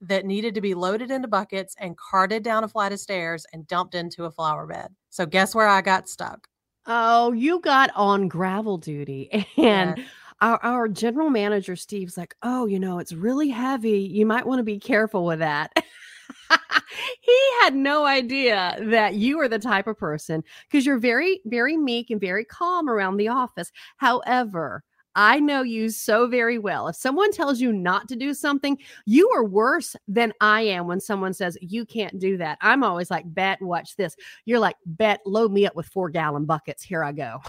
that 0.00 0.24
needed 0.26 0.54
to 0.54 0.60
be 0.60 0.74
loaded 0.74 1.10
into 1.10 1.28
buckets 1.28 1.74
and 1.78 1.96
carted 1.96 2.42
down 2.42 2.64
a 2.64 2.68
flight 2.68 2.92
of 2.92 2.98
stairs 2.98 3.46
and 3.52 3.66
dumped 3.68 3.94
into 3.94 4.24
a 4.24 4.30
flower 4.30 4.66
bed. 4.66 4.88
So 5.10 5.26
guess 5.26 5.54
where 5.54 5.68
I 5.68 5.80
got 5.80 6.08
stuck? 6.08 6.48
Oh, 6.86 7.32
you 7.32 7.60
got 7.60 7.90
on 7.94 8.26
gravel 8.28 8.78
duty. 8.78 9.46
And 9.56 10.04
our, 10.42 10.58
our 10.64 10.88
general 10.88 11.30
manager, 11.30 11.76
Steve's 11.76 12.18
like, 12.18 12.34
oh, 12.42 12.66
you 12.66 12.80
know, 12.80 12.98
it's 12.98 13.12
really 13.12 13.48
heavy. 13.48 14.00
You 14.00 14.26
might 14.26 14.46
want 14.46 14.58
to 14.58 14.64
be 14.64 14.78
careful 14.78 15.24
with 15.24 15.38
that. 15.38 15.72
he 17.20 17.38
had 17.62 17.74
no 17.76 18.04
idea 18.04 18.76
that 18.82 19.14
you 19.14 19.38
are 19.40 19.48
the 19.48 19.60
type 19.60 19.86
of 19.86 19.96
person 19.96 20.42
because 20.68 20.84
you're 20.84 20.98
very, 20.98 21.40
very 21.46 21.76
meek 21.76 22.10
and 22.10 22.20
very 22.20 22.44
calm 22.44 22.90
around 22.90 23.16
the 23.16 23.28
office. 23.28 23.70
However, 23.98 24.82
I 25.14 25.38
know 25.38 25.62
you 25.62 25.90
so 25.90 26.26
very 26.26 26.58
well. 26.58 26.88
If 26.88 26.96
someone 26.96 27.30
tells 27.30 27.60
you 27.60 27.72
not 27.72 28.08
to 28.08 28.16
do 28.16 28.34
something, 28.34 28.78
you 29.06 29.28
are 29.30 29.44
worse 29.44 29.94
than 30.08 30.32
I 30.40 30.62
am 30.62 30.88
when 30.88 31.00
someone 31.00 31.34
says 31.34 31.56
you 31.60 31.84
can't 31.84 32.18
do 32.18 32.36
that. 32.38 32.58
I'm 32.62 32.82
always 32.82 33.10
like, 33.10 33.32
bet, 33.32 33.60
watch 33.62 33.94
this. 33.94 34.16
You're 34.44 34.58
like, 34.58 34.76
bet, 34.86 35.20
load 35.24 35.52
me 35.52 35.66
up 35.66 35.76
with 35.76 35.86
four 35.86 36.08
gallon 36.08 36.46
buckets. 36.46 36.82
Here 36.82 37.04
I 37.04 37.12
go. 37.12 37.40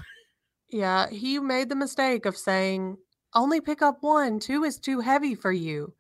Yeah, 0.73 1.07
he 1.09 1.37
made 1.39 1.69
the 1.69 1.75
mistake 1.75 2.25
of 2.25 2.35
saying, 2.35 2.97
only 3.35 3.61
pick 3.61 3.81
up 3.83 3.97
one, 4.01 4.39
two 4.39 4.63
is 4.63 4.79
too 4.79 4.99
heavy 4.99 5.35
for 5.35 5.51
you. 5.51 5.93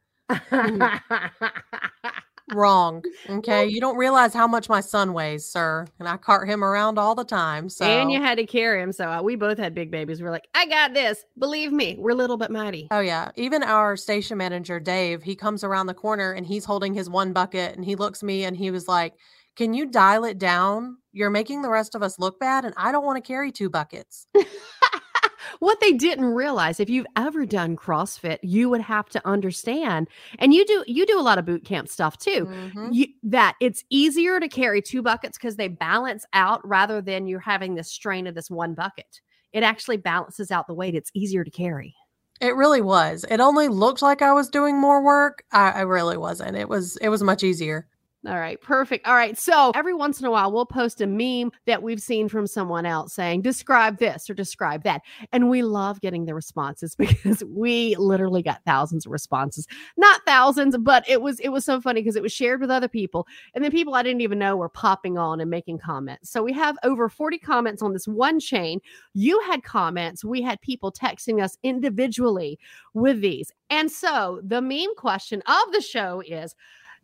Wrong. 2.53 3.03
Okay. 3.29 3.67
You 3.67 3.79
don't 3.79 3.97
realize 3.97 4.33
how 4.33 4.47
much 4.47 4.67
my 4.69 4.81
son 4.81 5.13
weighs, 5.13 5.45
sir. 5.45 5.85
And 5.99 6.09
I 6.09 6.17
cart 6.17 6.49
him 6.49 6.63
around 6.63 6.99
all 6.99 7.15
the 7.15 7.23
time. 7.23 7.69
So 7.69 7.85
And 7.85 8.11
you 8.11 8.21
had 8.21 8.37
to 8.37 8.45
carry 8.45 8.81
him. 8.81 8.91
So 8.91 9.09
uh, 9.09 9.21
we 9.21 9.35
both 9.35 9.57
had 9.57 9.73
big 9.73 9.91
babies. 9.91 10.21
We're 10.21 10.31
like, 10.31 10.47
I 10.53 10.65
got 10.65 10.93
this. 10.93 11.23
Believe 11.37 11.71
me, 11.71 11.95
we're 11.97 12.13
little 12.13 12.37
but 12.37 12.51
mighty. 12.51 12.87
Oh 12.91 12.99
yeah. 12.99 13.31
Even 13.35 13.63
our 13.63 13.95
station 13.95 14.37
manager, 14.37 14.79
Dave, 14.79 15.23
he 15.23 15.35
comes 15.35 15.63
around 15.63 15.87
the 15.87 15.93
corner 15.93 16.33
and 16.33 16.45
he's 16.45 16.65
holding 16.65 16.93
his 16.93 17.09
one 17.09 17.31
bucket 17.31 17.75
and 17.75 17.85
he 17.85 17.95
looks 17.95 18.21
at 18.21 18.27
me 18.27 18.43
and 18.43 18.57
he 18.57 18.71
was 18.71 18.87
like, 18.87 19.13
Can 19.55 19.73
you 19.73 19.85
dial 19.85 20.25
it 20.25 20.37
down? 20.37 20.97
You're 21.11 21.29
making 21.29 21.61
the 21.61 21.69
rest 21.69 21.95
of 21.95 22.01
us 22.01 22.17
look 22.17 22.39
bad, 22.39 22.65
and 22.65 22.73
I 22.77 22.91
don't 22.91 23.05
want 23.05 23.23
to 23.23 23.27
carry 23.27 23.51
two 23.51 23.69
buckets. 23.69 24.27
what 25.59 25.79
they 25.79 25.93
didn't 25.93 26.25
realize 26.25 26.79
if 26.79 26.89
you've 26.89 27.05
ever 27.15 27.45
done 27.45 27.75
CrossFit, 27.75 28.39
you 28.41 28.69
would 28.69 28.81
have 28.81 29.09
to 29.09 29.21
understand. 29.27 30.07
And 30.39 30.53
you 30.53 30.65
do 30.65 30.83
you 30.87 31.05
do 31.05 31.19
a 31.19 31.21
lot 31.21 31.37
of 31.37 31.45
boot 31.45 31.65
camp 31.65 31.87
stuff 31.87 32.17
too. 32.17 32.45
Mhm. 32.45 32.89
You, 32.91 33.07
that 33.23 33.55
it's 33.61 33.83
easier 33.89 34.39
to 34.39 34.47
carry 34.47 34.81
two 34.81 35.01
buckets 35.01 35.37
because 35.37 35.55
they 35.55 35.67
balance 35.67 36.25
out 36.33 36.67
rather 36.67 37.01
than 37.01 37.27
you're 37.27 37.39
having 37.39 37.75
this 37.75 37.91
strain 37.91 38.27
of 38.27 38.35
this 38.35 38.49
one 38.49 38.73
bucket. 38.73 39.21
It 39.51 39.63
actually 39.63 39.97
balances 39.97 40.51
out 40.51 40.67
the 40.67 40.73
weight. 40.73 40.95
It's 40.95 41.11
easier 41.13 41.43
to 41.43 41.51
carry. 41.51 41.95
It 42.41 42.55
really 42.55 42.81
was. 42.81 43.23
It 43.29 43.39
only 43.39 43.67
looked 43.67 44.01
like 44.01 44.21
I 44.21 44.33
was 44.33 44.49
doing 44.49 44.79
more 44.79 45.03
work. 45.03 45.43
I, 45.51 45.71
I 45.71 45.81
really 45.81 46.17
wasn't. 46.17 46.57
It 46.57 46.67
was 46.67 46.97
it 46.97 47.09
was 47.09 47.23
much 47.23 47.43
easier. 47.43 47.87
All 48.25 48.39
right, 48.39 48.59
perfect. 48.61 49.05
All 49.05 49.15
right, 49.15 49.37
so 49.37 49.73
every 49.75 49.93
once 49.93 50.21
in 50.21 50.25
a 50.25 50.31
while, 50.31 50.49
we'll 50.49 50.65
post 50.65 51.01
a 51.01 51.07
meme 51.07 51.51
that 51.65 51.83
we've 51.83 52.01
seen 52.01 52.29
from 52.29 52.47
someone 52.47 52.85
else 52.85 53.13
saying, 53.13 53.41
describe 53.41 53.97
this 53.97 54.29
or 54.29 54.33
describe 54.33 54.83
that. 54.83 55.01
And 55.33 55.49
we 55.49 55.61
love 55.61 55.99
getting 55.99 56.23
the 56.23 56.33
responses 56.33 56.95
because 56.97 57.43
we 57.43 57.97
literally 57.97 58.41
got 58.41 58.61
thousands 58.65 59.05
of 59.05 59.11
responses. 59.11 59.67
Not 59.97 60.21
thousands, 60.25 60.77
but 60.77 61.03
it 61.09 61.21
was 61.21 61.41
it 61.41 61.49
was 61.49 61.65
so 61.65 61.81
funny 61.81 61.99
because 61.99 62.15
it 62.15 62.23
was 62.23 62.31
shared 62.31 62.61
with 62.61 62.71
other 62.71 62.87
people. 62.87 63.27
And 63.53 63.61
then 63.61 63.71
people 63.71 63.93
I 63.93 64.03
didn't 64.03 64.21
even 64.21 64.39
know 64.39 64.55
were 64.55 64.69
popping 64.69 65.17
on 65.17 65.41
and 65.41 65.49
making 65.49 65.79
comments. 65.79 66.29
So 66.29 66.41
we 66.41 66.53
have 66.53 66.77
over 66.83 67.09
40 67.09 67.37
comments 67.39 67.81
on 67.81 67.91
this 67.91 68.07
one 68.07 68.39
chain. 68.39 68.79
You 69.13 69.41
had 69.41 69.63
comments, 69.63 70.23
we 70.23 70.41
had 70.41 70.61
people 70.61 70.93
texting 70.93 71.43
us 71.43 71.57
individually 71.61 72.57
with 72.93 73.19
these. 73.19 73.51
And 73.69 73.91
so 73.91 74.39
the 74.43 74.61
meme 74.61 74.95
question 74.95 75.43
of 75.45 75.73
the 75.73 75.81
show 75.81 76.21
is 76.25 76.55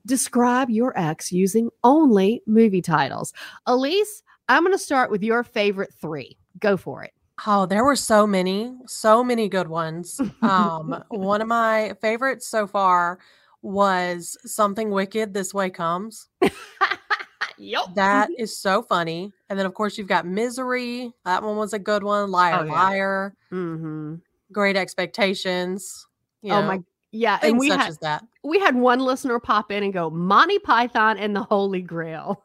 describe 0.10 0.70
your 0.70 0.92
ex 1.00 1.32
using 1.32 1.70
only 1.84 2.42
movie 2.46 2.82
titles. 2.82 3.32
Elyse, 3.68 4.22
I'm 4.50 4.64
going 4.64 4.74
to 4.74 4.78
start 4.84 5.10
with 5.12 5.24
your 5.24 5.44
favorite 5.44 5.94
three. 6.02 6.38
Go 6.60 6.76
for 6.76 7.04
it. 7.04 7.12
Oh, 7.48 7.66
there 7.66 7.86
were 7.86 7.96
so 7.96 8.28
many, 8.28 8.74
so 8.88 9.24
many 9.24 9.48
good 9.48 9.68
ones. 9.70 10.20
Um, 10.42 11.04
one 11.10 11.42
of 11.42 11.48
my 11.48 11.94
favorites 12.02 12.48
so 12.48 12.66
far 12.68 13.20
was 13.62 14.38
Something 14.46 14.90
Wicked 14.90 15.34
This 15.34 15.54
Way 15.54 15.70
Comes. 15.70 16.28
Yep. 17.58 17.84
That 17.96 18.30
is 18.38 18.58
so 18.58 18.82
funny. 18.82 19.34
And 19.50 19.60
then, 19.60 19.66
of 19.66 19.74
course, 19.74 19.98
you've 19.98 20.08
got 20.08 20.26
Misery. 20.26 21.12
That 21.26 21.44
one 21.44 21.58
was 21.58 21.74
a 21.74 21.80
good 21.80 22.04
one. 22.04 22.32
Liar, 22.32 22.60
Oh, 22.62 22.64
yeah. 22.64 22.72
Liar. 22.72 23.34
hmm 23.50 24.16
Great 24.52 24.78
Expectations. 24.78 26.08
You 26.42 26.54
Oh 26.54 26.62
know, 26.62 26.68
my 26.68 26.80
yeah, 27.12 27.38
things 27.38 27.52
and 27.52 27.60
we 27.60 27.70
such 27.70 27.80
had 27.80 27.90
as 27.90 27.98
that. 28.00 28.24
we 28.44 28.60
had 28.60 28.76
one 28.76 29.00
listener 29.00 29.40
pop 29.40 29.72
in 29.72 29.84
and 29.84 29.94
go 29.94 30.10
Monty 30.10 30.60
Python 30.60 31.18
and 31.18 31.36
the 31.36 31.44
Holy 31.44 31.82
Grail. 31.82 32.44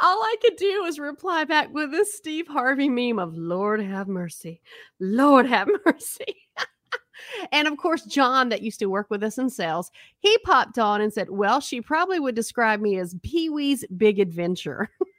All 0.00 0.22
I 0.22 0.36
could 0.42 0.56
do 0.56 0.82
was 0.82 0.98
reply 0.98 1.44
back 1.44 1.72
with 1.72 1.90
this 1.90 2.14
Steve 2.14 2.46
Harvey 2.46 2.88
meme 2.88 3.18
of 3.18 3.34
Lord 3.36 3.80
have 3.80 4.06
mercy, 4.08 4.60
Lord 5.00 5.46
have 5.46 5.68
mercy. 5.86 6.36
and 7.50 7.66
of 7.66 7.76
course, 7.78 8.02
John, 8.02 8.50
that 8.50 8.62
used 8.62 8.78
to 8.80 8.86
work 8.86 9.08
with 9.10 9.24
us 9.24 9.38
in 9.38 9.48
sales, 9.50 9.90
he 10.18 10.36
popped 10.38 10.78
on 10.78 11.00
and 11.00 11.12
said, 11.12 11.30
Well, 11.30 11.60
she 11.60 11.80
probably 11.80 12.20
would 12.20 12.34
describe 12.34 12.80
me 12.80 12.98
as 12.98 13.16
Pee 13.22 13.48
Wee's 13.48 13.84
Big 13.96 14.20
Adventure. 14.20 14.90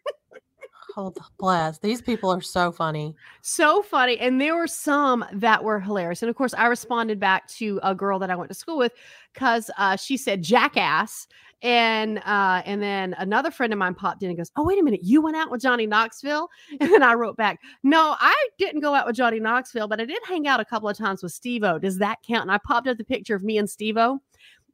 Oh, 0.99 1.13
bless. 1.37 1.77
These 1.77 2.01
people 2.01 2.31
are 2.31 2.41
so 2.41 2.71
funny. 2.71 3.15
so 3.43 3.83
funny 3.83 4.17
and 4.17 4.41
there 4.41 4.55
were 4.55 4.65
some 4.65 5.23
that 5.31 5.63
were 5.63 5.79
hilarious 5.79 6.23
and 6.23 6.29
of 6.29 6.35
course 6.35 6.55
i 6.55 6.65
responded 6.65 7.19
back 7.19 7.47
to 7.47 7.79
a 7.83 7.93
girl 7.93 8.17
that 8.19 8.31
i 8.31 8.35
went 8.35 8.49
to 8.49 8.55
school 8.55 8.77
with 8.77 8.93
because 9.33 9.69
uh, 9.77 9.95
she 9.95 10.17
said 10.17 10.41
jackass 10.41 11.27
and 11.61 12.17
uh, 12.19 12.61
and 12.65 12.81
then 12.81 13.15
another 13.19 13.51
friend 13.51 13.71
of 13.73 13.79
mine 13.79 13.93
popped 13.93 14.23
in 14.23 14.29
and 14.29 14.37
goes 14.37 14.51
oh 14.55 14.65
wait 14.65 14.79
a 14.79 14.83
minute 14.83 15.01
you 15.03 15.21
went 15.21 15.37
out 15.37 15.51
with 15.51 15.61
johnny 15.61 15.85
knoxville 15.85 16.49
and 16.81 16.91
then 16.91 17.03
i 17.03 17.13
wrote 17.13 17.37
back 17.37 17.59
no 17.83 18.15
i 18.19 18.47
didn't 18.57 18.81
go 18.81 18.93
out 18.93 19.05
with 19.05 19.15
johnny 19.15 19.39
knoxville 19.39 19.87
but 19.87 20.01
i 20.01 20.05
did 20.05 20.19
hang 20.27 20.47
out 20.47 20.59
a 20.59 20.65
couple 20.65 20.89
of 20.89 20.97
times 20.97 21.21
with 21.21 21.31
steve-o 21.31 21.77
does 21.77 21.99
that 21.99 22.17
count 22.27 22.41
and 22.41 22.51
i 22.51 22.57
popped 22.65 22.87
up 22.87 22.97
the 22.97 23.03
picture 23.03 23.35
of 23.35 23.43
me 23.43 23.57
and 23.57 23.69
steve-o 23.69 24.19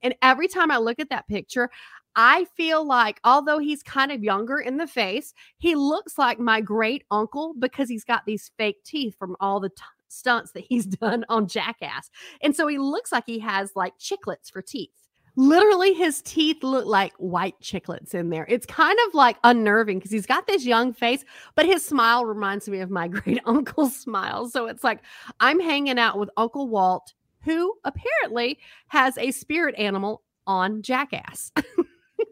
and 0.01 0.15
every 0.21 0.47
time 0.47 0.71
i 0.71 0.77
look 0.77 0.99
at 0.99 1.09
that 1.09 1.27
picture 1.27 1.69
I 2.15 2.45
feel 2.55 2.85
like, 2.85 3.19
although 3.23 3.59
he's 3.59 3.83
kind 3.83 4.11
of 4.11 4.23
younger 4.23 4.59
in 4.59 4.77
the 4.77 4.87
face, 4.87 5.33
he 5.57 5.75
looks 5.75 6.17
like 6.17 6.39
my 6.39 6.61
great 6.61 7.03
uncle 7.11 7.53
because 7.57 7.89
he's 7.89 8.03
got 8.03 8.25
these 8.25 8.51
fake 8.57 8.83
teeth 8.83 9.15
from 9.17 9.35
all 9.39 9.59
the 9.59 9.69
t- 9.69 9.75
stunts 10.09 10.51
that 10.51 10.63
he's 10.63 10.85
done 11.03 11.25
on 11.29 11.47
Jackass. 11.47 12.09
And 12.41 12.55
so 12.55 12.67
he 12.67 12.77
looks 12.77 13.11
like 13.11 13.23
he 13.25 13.39
has 13.39 13.71
like 13.75 13.97
chiclets 13.99 14.51
for 14.51 14.61
teeth. 14.61 14.91
Literally, 15.35 15.93
his 15.93 16.21
teeth 16.21 16.61
look 16.61 16.85
like 16.85 17.13
white 17.17 17.59
chiclets 17.59 18.13
in 18.13 18.29
there. 18.29 18.45
It's 18.47 18.67
kind 18.67 18.97
of 19.07 19.15
like 19.15 19.37
unnerving 19.43 19.97
because 19.97 20.11
he's 20.11 20.27
got 20.27 20.45
this 20.45 20.63
young 20.63 20.93
face, 20.93 21.25
but 21.55 21.65
his 21.65 21.83
smile 21.83 22.23
reminds 22.23 22.69
me 22.69 22.81
of 22.81 22.91
my 22.91 23.07
great 23.09 23.41
uncle's 23.45 23.95
smile. 23.95 24.47
So 24.47 24.67
it's 24.67 24.83
like 24.83 24.99
I'm 25.39 25.59
hanging 25.59 25.97
out 25.97 26.19
with 26.19 26.29
Uncle 26.37 26.69
Walt, 26.69 27.13
who 27.41 27.73
apparently 27.83 28.59
has 28.89 29.17
a 29.17 29.31
spirit 29.31 29.73
animal 29.75 30.21
on 30.45 30.83
Jackass. 30.83 31.51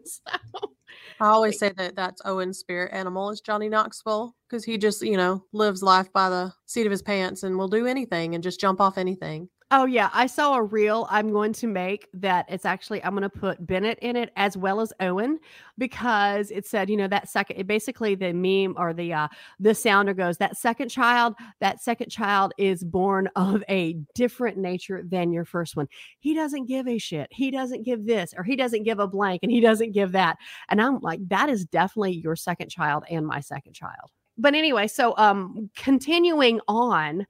so, 0.06 0.72
I 1.20 1.28
always 1.28 1.58
say 1.58 1.72
that 1.76 1.96
that's 1.96 2.22
Owen's 2.24 2.58
spirit 2.58 2.92
animal 2.92 3.30
is 3.30 3.40
Johnny 3.40 3.68
Knoxville 3.68 4.34
because 4.48 4.64
he 4.64 4.78
just, 4.78 5.02
you 5.02 5.16
know, 5.16 5.44
lives 5.52 5.82
life 5.82 6.12
by 6.12 6.28
the 6.28 6.52
seat 6.66 6.86
of 6.86 6.90
his 6.90 7.02
pants 7.02 7.42
and 7.42 7.56
will 7.56 7.68
do 7.68 7.86
anything 7.86 8.34
and 8.34 8.42
just 8.42 8.60
jump 8.60 8.80
off 8.80 8.98
anything. 8.98 9.48
Oh 9.74 9.86
yeah, 9.86 10.10
I 10.12 10.26
saw 10.26 10.56
a 10.56 10.62
reel 10.62 11.06
I'm 11.08 11.32
going 11.32 11.54
to 11.54 11.66
make 11.66 12.06
that 12.12 12.44
it's 12.50 12.66
actually 12.66 13.02
I'm 13.02 13.12
going 13.12 13.22
to 13.22 13.30
put 13.30 13.66
Bennett 13.66 13.98
in 14.00 14.16
it 14.16 14.30
as 14.36 14.54
well 14.54 14.82
as 14.82 14.92
Owen 15.00 15.38
because 15.78 16.50
it 16.50 16.66
said, 16.66 16.90
you 16.90 16.96
know, 16.98 17.08
that 17.08 17.30
second 17.30 17.56
it 17.58 17.66
basically 17.66 18.14
the 18.14 18.34
meme 18.34 18.74
or 18.76 18.92
the 18.92 19.14
uh 19.14 19.28
the 19.58 19.74
sounder 19.74 20.12
goes 20.12 20.36
that 20.36 20.58
second 20.58 20.90
child, 20.90 21.34
that 21.60 21.82
second 21.82 22.10
child 22.10 22.52
is 22.58 22.84
born 22.84 23.30
of 23.34 23.64
a 23.70 23.94
different 24.14 24.58
nature 24.58 25.02
than 25.08 25.32
your 25.32 25.46
first 25.46 25.74
one. 25.74 25.88
He 26.18 26.34
doesn't 26.34 26.66
give 26.66 26.86
a 26.86 26.98
shit. 26.98 27.28
He 27.30 27.50
doesn't 27.50 27.84
give 27.84 28.04
this 28.04 28.34
or 28.36 28.44
he 28.44 28.56
doesn't 28.56 28.82
give 28.82 28.98
a 28.98 29.08
blank 29.08 29.40
and 29.42 29.50
he 29.50 29.60
doesn't 29.60 29.92
give 29.92 30.12
that. 30.12 30.36
And 30.68 30.82
I'm 30.82 30.98
like 31.00 31.26
that 31.30 31.48
is 31.48 31.64
definitely 31.64 32.12
your 32.12 32.36
second 32.36 32.68
child 32.68 33.04
and 33.08 33.26
my 33.26 33.40
second 33.40 33.72
child. 33.72 34.10
But 34.36 34.54
anyway, 34.54 34.86
so 34.86 35.14
um 35.16 35.70
continuing 35.76 36.60
on 36.68 37.26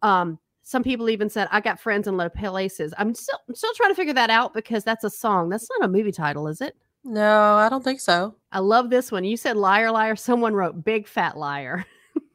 um 0.00 0.38
some 0.62 0.82
people 0.82 1.10
even 1.10 1.28
said 1.28 1.48
I 1.50 1.60
got 1.60 1.80
friends 1.80 2.06
in 2.08 2.16
low 2.16 2.28
places. 2.28 2.94
I'm 2.98 3.14
still 3.14 3.38
I'm 3.48 3.54
still 3.54 3.72
trying 3.74 3.90
to 3.90 3.94
figure 3.94 4.14
that 4.14 4.30
out 4.30 4.54
because 4.54 4.84
that's 4.84 5.04
a 5.04 5.10
song. 5.10 5.48
That's 5.48 5.68
not 5.78 5.88
a 5.88 5.92
movie 5.92 6.12
title, 6.12 6.46
is 6.48 6.60
it? 6.60 6.76
No, 7.04 7.54
I 7.54 7.68
don't 7.68 7.82
think 7.82 8.00
so. 8.00 8.36
I 8.52 8.60
love 8.60 8.88
this 8.90 9.10
one. 9.10 9.24
You 9.24 9.36
said 9.36 9.56
liar 9.56 9.90
liar. 9.90 10.14
Someone 10.14 10.54
wrote 10.54 10.84
big 10.84 11.06
fat 11.08 11.36
liar. 11.36 11.84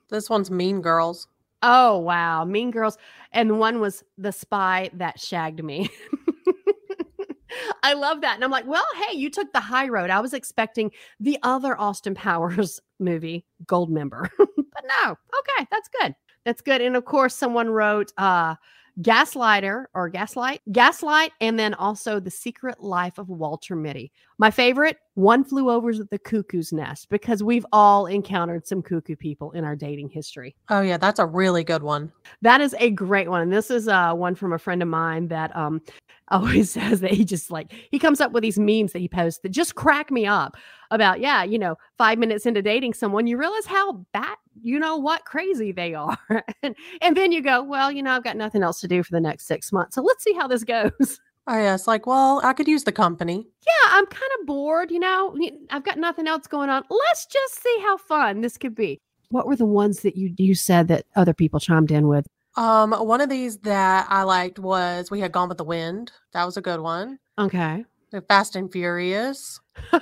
This 0.10 0.30
one's 0.30 0.50
Mean 0.50 0.80
Girls. 0.80 1.28
Oh 1.62 1.98
wow, 1.98 2.46
Mean 2.46 2.72
Girls. 2.72 2.98
And 3.34 3.60
one 3.60 3.82
was 3.82 4.06
the 4.18 4.32
spy 4.32 4.90
that 4.94 5.20
shagged 5.20 5.62
me. 5.62 5.90
I 7.84 7.94
love 7.94 8.22
that. 8.22 8.36
And 8.36 8.44
I'm 8.44 8.52
like, 8.52 8.68
well, 8.68 8.86
hey, 9.06 9.18
you 9.18 9.30
took 9.30 9.52
the 9.52 9.60
high 9.60 9.88
road. 9.88 10.10
I 10.10 10.20
was 10.20 10.34
expecting 10.34 10.92
the 11.20 11.38
other 11.44 11.80
Austin 11.80 12.14
Powers 12.16 12.80
movie, 13.00 13.46
Goldmember. 13.66 14.30
but 14.38 14.86
no. 15.04 15.12
Okay, 15.12 15.68
that's 15.72 15.90
good. 16.02 16.16
That's 16.48 16.62
good. 16.62 16.82
And 16.82 16.96
of 16.96 17.04
course, 17.04 17.36
someone 17.36 17.68
wrote 17.68 18.14
uh 18.18 18.56
Gaslighter 19.02 19.86
or 19.94 20.10
Gaslight, 20.10 20.62
Gaslight, 20.72 21.32
and 21.40 21.60
then 21.60 21.74
also 21.76 22.20
The 22.20 22.32
Secret 22.32 22.82
Life 22.82 23.18
of 23.20 23.30
Walter 23.30 23.76
Mitty. 23.76 24.12
My 24.40 24.50
favorite, 24.50 24.98
One 25.14 25.44
Flew 25.44 25.70
Over 25.70 25.94
the 25.94 26.18
Cuckoo's 26.18 26.74
Nest, 26.74 27.10
because 27.10 27.44
we've 27.44 27.66
all 27.72 28.08
encountered 28.08 28.66
some 28.66 28.82
cuckoo 28.82 29.16
people 29.16 29.52
in 29.52 29.64
our 29.64 29.76
dating 29.76 30.10
history. 30.10 30.56
Oh, 30.70 30.82
yeah, 30.82 30.98
that's 30.98 31.20
a 31.20 31.26
really 31.28 31.64
good 31.64 31.84
one. 31.84 32.12
That 32.42 32.60
is 32.60 32.76
a 32.80 32.90
great 32.90 33.30
one. 33.30 33.42
And 33.42 33.54
this 33.54 33.70
is 33.70 33.88
uh, 33.88 34.14
one 34.14 34.34
from 34.34 34.54
a 34.54 34.58
friend 34.58 34.82
of 34.82 34.88
mine 34.88 35.28
that 35.28 35.56
um, 35.56 35.82
always 36.30 36.70
says 36.78 37.00
that 37.02 37.12
he 37.12 37.24
just 37.24 37.52
like 37.52 37.74
he 37.92 38.00
comes 38.00 38.20
up 38.22 38.32
with 38.32 38.44
these 38.44 38.60
memes 38.60 38.94
that 38.94 39.00
he 39.00 39.08
posts 39.08 39.40
that 39.42 39.50
just 39.50 39.76
crack 39.76 40.12
me 40.12 40.26
up 40.26 40.58
about 40.92 41.20
yeah 41.20 41.44
you 41.44 41.60
know 41.60 41.76
five 41.98 42.18
minutes 42.18 42.46
into 42.46 42.62
dating 42.62 42.94
someone 42.94 43.28
you 43.28 43.38
realize 43.38 43.66
how 43.66 43.94
bad 44.14 44.38
you 44.62 44.80
know 44.80 44.98
what 44.98 45.26
crazy 45.26 45.72
they 45.72 45.94
are. 45.94 46.18
And, 46.64 46.76
and 47.02 47.16
then 47.16 47.32
you 47.32 47.42
go 47.42 47.62
well 47.64 47.92
you 47.92 48.02
know 48.02 48.12
i've 48.12 48.24
got 48.24 48.36
nothing 48.38 48.64
else 48.64 48.80
to 48.82 48.88
do 48.88 49.04
for 49.04 49.12
the 49.12 49.20
next 49.20 49.46
six 49.48 49.72
months 49.72 49.96
so 49.96 50.02
let's 50.02 50.24
see 50.24 50.34
how 50.34 50.48
this 50.48 50.64
goes. 50.64 51.20
Oh 51.50 51.56
yeah, 51.58 51.76
it's 51.76 51.88
like, 51.88 52.06
well, 52.06 52.42
I 52.44 52.52
could 52.52 52.68
use 52.68 52.84
the 52.84 52.92
company. 52.92 53.48
yeah 53.66 53.92
i'm 53.92 54.06
kind 54.08 54.32
of 54.40 54.46
bored 54.46 54.92
you 54.92 55.00
know 55.00 55.34
I've 55.70 55.86
got 55.86 55.98
nothing 55.98 56.28
else 56.28 56.46
going 56.46 56.70
on. 56.70 56.84
Let's 56.90 57.26
just 57.26 57.64
see 57.64 57.80
how 57.84 57.96
fun 57.98 58.42
this 58.42 58.58
could 58.58 58.76
be. 58.76 59.00
What 59.30 59.48
were 59.48 59.56
the 59.56 59.66
ones 59.66 60.02
that 60.02 60.18
you 60.18 60.34
you 60.38 60.56
said 60.56 60.90
that 60.90 61.06
other 61.16 61.34
people 61.34 61.60
chimed 61.62 61.92
in 61.92 62.08
with 62.10 62.28
Um, 62.58 62.92
one 62.92 63.22
of 63.22 63.30
these 63.30 63.58
that 63.60 64.08
I 64.10 64.24
liked 64.24 64.58
was 64.60 65.10
we 65.12 65.20
had 65.20 65.32
Gone 65.32 65.48
with 65.50 65.58
the 65.60 65.64
Wind. 65.64 66.12
That 66.34 66.44
was 66.46 66.58
a 66.58 66.62
good 66.62 66.80
one. 66.82 67.20
okay 67.38 67.86
Fast 68.28 68.56
and 68.56 68.72
Furious. 68.72 69.60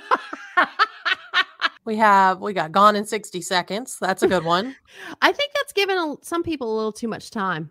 We 1.84 1.96
have 1.98 2.40
we 2.40 2.52
got 2.52 2.72
Gone 2.72 2.96
in 2.96 3.06
60 3.06 3.40
Seconds. 3.42 3.96
That's 4.00 4.24
a 4.24 4.28
good 4.28 4.44
one. 4.44 4.74
i 5.22 5.30
think 5.30 5.52
that's 5.54 5.72
given 5.72 5.96
a, 5.96 6.16
some 6.22 6.42
people 6.42 6.74
a 6.74 6.76
little 6.76 6.90
too 6.92 7.06
much 7.06 7.30
time 7.30 7.70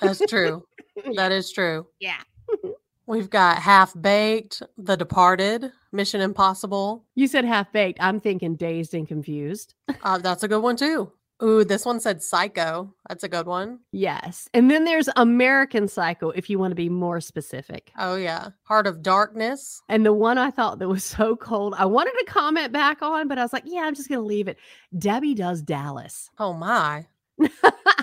That's 0.00 0.20
true. 0.28 0.64
That 1.14 1.30
is 1.32 1.52
true. 1.52 1.86
yeah 2.00 2.18
We've 3.06 3.30
got 3.30 3.58
Half 3.58 3.94
Baked, 4.00 4.62
The 4.78 4.96
Departed, 4.96 5.70
Mission 5.92 6.20
Impossible. 6.20 7.04
you 7.14 7.26
said 7.28 7.44
half 7.44 7.70
baked 7.72 7.98
i'm 8.02 8.18
thinking 8.18 8.56
dazed 8.56 8.94
and 8.94 9.06
confused 9.06 9.74
Uh, 10.02 10.18
that's 10.18 10.42
a 10.42 10.48
good 10.48 10.60
one 10.62 10.74
too. 10.76 11.12
Ooh, 11.42 11.64
this 11.64 11.84
one 11.84 11.98
said 11.98 12.22
Psycho. 12.22 12.94
That's 13.08 13.24
a 13.24 13.28
good 13.28 13.46
one. 13.46 13.80
Yes. 13.90 14.48
And 14.54 14.70
then 14.70 14.84
there's 14.84 15.08
American 15.16 15.88
Psycho, 15.88 16.30
if 16.30 16.48
you 16.48 16.58
want 16.58 16.70
to 16.70 16.76
be 16.76 16.88
more 16.88 17.20
specific. 17.20 17.90
Oh 17.98 18.16
yeah, 18.16 18.50
Heart 18.62 18.86
of 18.86 19.02
Darkness. 19.02 19.82
And 19.88 20.06
the 20.06 20.12
one 20.12 20.38
I 20.38 20.50
thought 20.50 20.78
that 20.78 20.88
was 20.88 21.04
so 21.04 21.34
cold, 21.36 21.74
I 21.76 21.86
wanted 21.86 22.14
to 22.18 22.24
comment 22.26 22.72
back 22.72 23.02
on, 23.02 23.28
but 23.28 23.38
I 23.38 23.42
was 23.42 23.52
like, 23.52 23.64
yeah, 23.66 23.80
I'm 23.80 23.94
just 23.94 24.08
going 24.08 24.20
to 24.20 24.26
leave 24.26 24.48
it. 24.48 24.58
Debbie 24.96 25.34
does 25.34 25.62
Dallas. 25.62 26.30
Oh 26.38 26.52
my. 26.52 27.06
I 27.40 27.50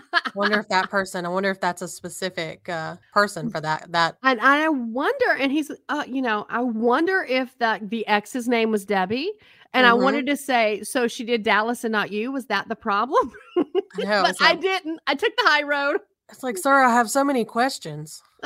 wonder 0.36 0.60
if 0.60 0.68
that 0.70 0.90
person. 0.90 1.26
I 1.26 1.30
wonder 1.30 1.50
if 1.50 1.62
that's 1.62 1.82
a 1.82 1.88
specific 1.88 2.68
uh, 2.68 2.98
person 3.14 3.50
for 3.50 3.62
that. 3.62 3.92
That 3.92 4.18
And 4.24 4.40
I 4.42 4.68
wonder, 4.70 5.32
and 5.40 5.52
he's, 5.52 5.72
uh, 5.88 6.04
you 6.08 6.22
know, 6.22 6.46
I 6.50 6.62
wonder 6.62 7.24
if 7.24 7.58
that 7.60 7.90
the 7.90 8.06
ex's 8.08 8.48
name 8.48 8.72
was 8.72 8.86
Debbie. 8.86 9.32
And 9.74 9.86
I 9.86 9.92
Mhm. 9.92 10.02
wanted 10.04 10.26
to 10.28 10.36
say, 10.38 10.82
so 10.84 11.08
she 11.08 11.24
did 11.24 11.44
Dallas 11.44 11.84
and 11.84 11.92
not 11.92 12.12
you. 12.12 12.32
Was 12.32 12.48
that 12.48 12.68
the 12.70 12.76
problem? 12.76 13.32
I 13.58 13.64
know. 14.00 14.24
but 14.24 14.36
I 14.42 14.56
didn't. 14.56 15.00
I 15.08 15.14
took 15.16 15.36
the 15.38 15.44
high 15.46 15.64
road. 15.64 15.98
it's 16.32 16.42
like, 16.44 16.58
sir, 16.58 16.74
I 16.74 16.92
have 16.92 17.10
so 17.10 17.24
many 17.24 17.46
questions. 17.46 18.22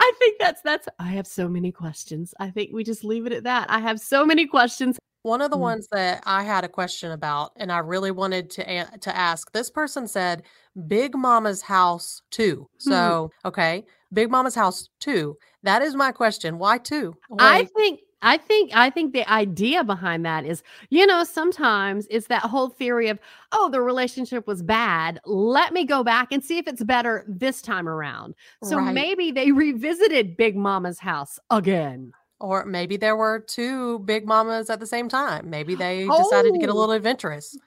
I 0.00 0.12
think 0.18 0.38
that's 0.38 0.62
that's. 0.62 0.88
I 0.98 1.08
have 1.08 1.26
so 1.26 1.48
many 1.48 1.70
questions. 1.72 2.32
I 2.40 2.50
think 2.50 2.70
we 2.72 2.84
just 2.84 3.04
leave 3.04 3.26
it 3.26 3.32
at 3.32 3.44
that. 3.44 3.70
I 3.70 3.80
have 3.80 4.00
so 4.00 4.24
many 4.24 4.46
questions. 4.46 4.98
One 5.22 5.42
of 5.42 5.50
the 5.50 5.56
Mm. 5.56 5.60
ones 5.60 5.88
that 5.92 6.22
I 6.24 6.42
had 6.42 6.64
a 6.64 6.68
question 6.68 7.10
about, 7.12 7.52
and 7.56 7.70
I 7.70 7.78
really 7.78 8.10
wanted 8.10 8.50
to 8.50 8.62
a- 8.70 8.98
to 8.98 9.14
ask. 9.14 9.52
This 9.52 9.68
person 9.68 10.08
said 10.08 10.44
Big 10.86 11.14
Mama's 11.14 11.60
House 11.62 12.22
Two. 12.30 12.68
Hmm. 12.84 12.90
So 12.90 13.30
okay, 13.44 13.84
Big 14.12 14.30
Mama's 14.30 14.54
House 14.54 14.88
Two. 15.00 15.36
That 15.64 15.82
is 15.82 15.94
my 15.94 16.12
question. 16.12 16.58
Why 16.58 16.78
two? 16.78 17.14
I 17.38 17.64
think 17.76 18.00
I 18.22 18.36
think 18.36 18.72
I 18.74 18.90
think 18.90 19.12
the 19.12 19.28
idea 19.30 19.84
behind 19.84 20.24
that 20.26 20.44
is, 20.44 20.62
you 20.90 21.06
know, 21.06 21.22
sometimes 21.24 22.06
it's 22.10 22.26
that 22.26 22.42
whole 22.42 22.68
theory 22.68 23.08
of, 23.08 23.18
oh, 23.52 23.68
the 23.70 23.80
relationship 23.80 24.46
was 24.46 24.62
bad. 24.62 25.20
Let 25.24 25.72
me 25.72 25.84
go 25.84 26.02
back 26.02 26.32
and 26.32 26.42
see 26.42 26.58
if 26.58 26.66
it's 26.66 26.82
better 26.82 27.24
this 27.28 27.62
time 27.62 27.88
around. 27.88 28.34
So 28.64 28.76
Right. 28.78 28.92
maybe 28.92 29.30
they 29.30 29.52
revisited 29.52 30.36
Big 30.36 30.56
Mama's 30.56 30.98
house 30.98 31.38
again. 31.50 32.12
Or 32.40 32.64
maybe 32.64 32.96
there 32.96 33.16
were 33.16 33.40
two 33.40 33.98
big 34.00 34.24
mamas 34.24 34.70
at 34.70 34.78
the 34.78 34.86
same 34.86 35.08
time. 35.08 35.50
Maybe 35.50 35.74
they 35.74 36.06
decided 36.06 36.52
to 36.52 36.58
get 36.60 36.68
a 36.68 36.72
Oh. 36.72 36.76
little 36.76 36.94
adventurous. 36.94 37.58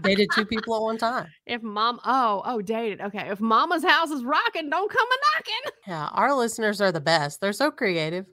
Dated 0.00 0.28
two 0.32 0.44
people 0.44 0.76
at 0.76 0.82
one 0.82 0.98
time. 0.98 1.26
If 1.46 1.62
mom, 1.64 1.98
oh, 2.04 2.42
oh, 2.44 2.60
dated. 2.62 3.00
Okay. 3.00 3.28
If 3.28 3.40
mama's 3.40 3.82
house 3.84 4.10
is 4.10 4.22
rocking, 4.24 4.70
don't 4.70 4.88
come 4.90 5.08
a 5.08 5.16
knocking. 5.36 5.72
Yeah, 5.88 6.08
our 6.12 6.32
listeners 6.34 6.80
are 6.80 6.92
the 6.92 7.00
best. 7.00 7.40
They're 7.40 7.52
so 7.52 7.72
creative. 7.72 8.26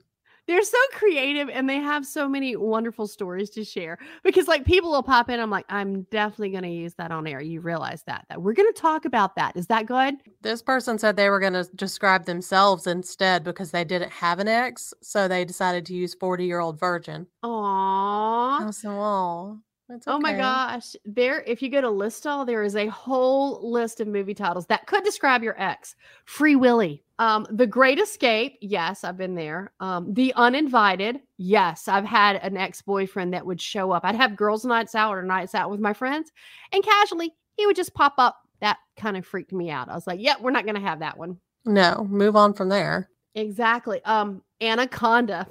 They're 0.46 0.62
so 0.62 0.78
creative 0.92 1.48
and 1.48 1.68
they 1.68 1.78
have 1.78 2.06
so 2.06 2.28
many 2.28 2.54
wonderful 2.54 3.06
stories 3.06 3.50
to 3.50 3.64
share 3.64 3.98
because, 4.22 4.46
like, 4.46 4.64
people 4.64 4.90
will 4.90 5.02
pop 5.02 5.28
in. 5.28 5.40
I'm 5.40 5.50
like, 5.50 5.66
I'm 5.68 6.02
definitely 6.04 6.50
going 6.50 6.62
to 6.62 6.68
use 6.68 6.94
that 6.94 7.10
on 7.10 7.26
air. 7.26 7.40
You 7.40 7.60
realize 7.60 8.02
that, 8.04 8.26
that 8.28 8.40
we're 8.40 8.52
going 8.52 8.72
to 8.72 8.80
talk 8.80 9.04
about 9.04 9.34
that. 9.36 9.56
Is 9.56 9.66
that 9.66 9.86
good? 9.86 10.14
This 10.42 10.62
person 10.62 10.98
said 10.98 11.16
they 11.16 11.30
were 11.30 11.40
going 11.40 11.52
to 11.54 11.64
describe 11.74 12.26
themselves 12.26 12.86
instead 12.86 13.42
because 13.42 13.72
they 13.72 13.84
didn't 13.84 14.12
have 14.12 14.38
an 14.38 14.48
ex, 14.48 14.94
so 15.02 15.26
they 15.26 15.44
decided 15.44 15.84
to 15.86 15.94
use 15.94 16.14
40 16.14 16.44
year 16.44 16.60
old 16.60 16.78
virgin. 16.78 17.26
Aww. 17.44 18.60
Oh, 18.60 19.58
it's 19.88 20.04
Oh 20.06 20.18
my 20.18 20.32
gosh. 20.32 20.96
There, 21.04 21.42
if 21.46 21.62
you 21.62 21.70
go 21.70 21.80
to 21.80 21.90
list 21.90 22.26
all, 22.26 22.44
there 22.44 22.62
is 22.62 22.74
a 22.74 22.86
whole 22.88 23.70
list 23.70 24.00
of 24.00 24.08
movie 24.08 24.34
titles 24.34 24.66
that 24.66 24.86
could 24.86 25.04
describe 25.04 25.42
your 25.42 25.60
ex. 25.60 25.94
Free 26.24 26.56
Willy. 26.56 27.04
Um, 27.18 27.46
The 27.50 27.66
Great 27.66 27.98
Escape. 27.98 28.58
Yes, 28.60 29.04
I've 29.04 29.16
been 29.16 29.34
there. 29.34 29.72
Um, 29.80 30.12
The 30.12 30.32
Uninvited. 30.36 31.20
Yes, 31.38 31.88
I've 31.88 32.04
had 32.04 32.36
an 32.36 32.56
ex-boyfriend 32.56 33.32
that 33.32 33.46
would 33.46 33.60
show 33.60 33.90
up. 33.92 34.04
I'd 34.04 34.16
have 34.16 34.36
girls' 34.36 34.64
nights 34.64 34.94
out 34.94 35.12
or 35.12 35.22
nights 35.22 35.54
out 35.54 35.70
with 35.70 35.80
my 35.80 35.92
friends, 35.92 36.30
and 36.72 36.84
casually 36.84 37.32
he 37.56 37.66
would 37.66 37.76
just 37.76 37.94
pop 37.94 38.14
up. 38.18 38.36
That 38.60 38.78
kind 38.96 39.16
of 39.16 39.26
freaked 39.26 39.52
me 39.52 39.70
out. 39.70 39.88
I 39.88 39.94
was 39.94 40.06
like, 40.06 40.20
yeah, 40.20 40.34
we're 40.40 40.50
not 40.50 40.66
gonna 40.66 40.80
have 40.80 41.00
that 41.00 41.18
one. 41.18 41.38
No, 41.64 42.06
move 42.08 42.36
on 42.36 42.54
from 42.54 42.68
there. 42.68 43.10
Exactly. 43.34 44.02
Um, 44.04 44.42
Anaconda. 44.60 45.46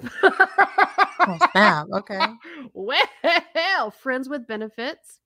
Oh, 1.28 1.38
snap. 1.52 1.86
Okay. 1.92 2.20
well, 2.74 3.90
friends 3.90 4.28
with 4.28 4.46
benefits. 4.46 5.18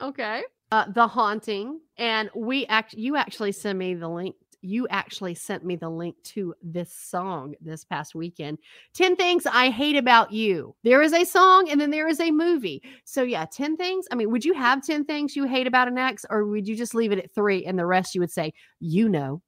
Uh, 0.00 0.06
okay. 0.06 0.42
Uh, 0.72 0.86
the 0.92 1.06
haunting, 1.06 1.80
and 1.96 2.30
we 2.34 2.66
act. 2.66 2.94
You 2.94 3.16
actually 3.16 3.52
sent 3.52 3.78
me 3.78 3.94
the 3.94 4.08
link. 4.08 4.34
You 4.62 4.86
actually 4.88 5.34
sent 5.34 5.64
me 5.64 5.76
the 5.76 5.88
link 5.88 6.16
to 6.24 6.54
this 6.62 6.92
song 6.92 7.54
this 7.60 7.84
past 7.84 8.14
weekend. 8.14 8.58
10 8.94 9.16
Things 9.16 9.46
I 9.46 9.70
Hate 9.70 9.96
About 9.96 10.32
You. 10.32 10.74
There 10.82 11.02
is 11.02 11.12
a 11.12 11.24
song 11.24 11.68
and 11.70 11.80
then 11.80 11.90
there 11.90 12.08
is 12.08 12.20
a 12.20 12.30
movie. 12.30 12.82
So, 13.04 13.22
yeah, 13.22 13.46
10 13.50 13.76
things. 13.76 14.06
I 14.10 14.16
mean, 14.16 14.30
would 14.30 14.44
you 14.44 14.52
have 14.54 14.84
10 14.84 15.04
things 15.04 15.34
you 15.34 15.44
hate 15.44 15.66
about 15.66 15.88
an 15.88 15.98
ex, 15.98 16.24
or 16.28 16.44
would 16.46 16.68
you 16.68 16.76
just 16.76 16.94
leave 16.94 17.12
it 17.12 17.18
at 17.18 17.34
three 17.34 17.64
and 17.64 17.78
the 17.78 17.86
rest 17.86 18.14
you 18.14 18.20
would 18.20 18.30
say, 18.30 18.52
you 18.80 19.08
know? 19.08 19.42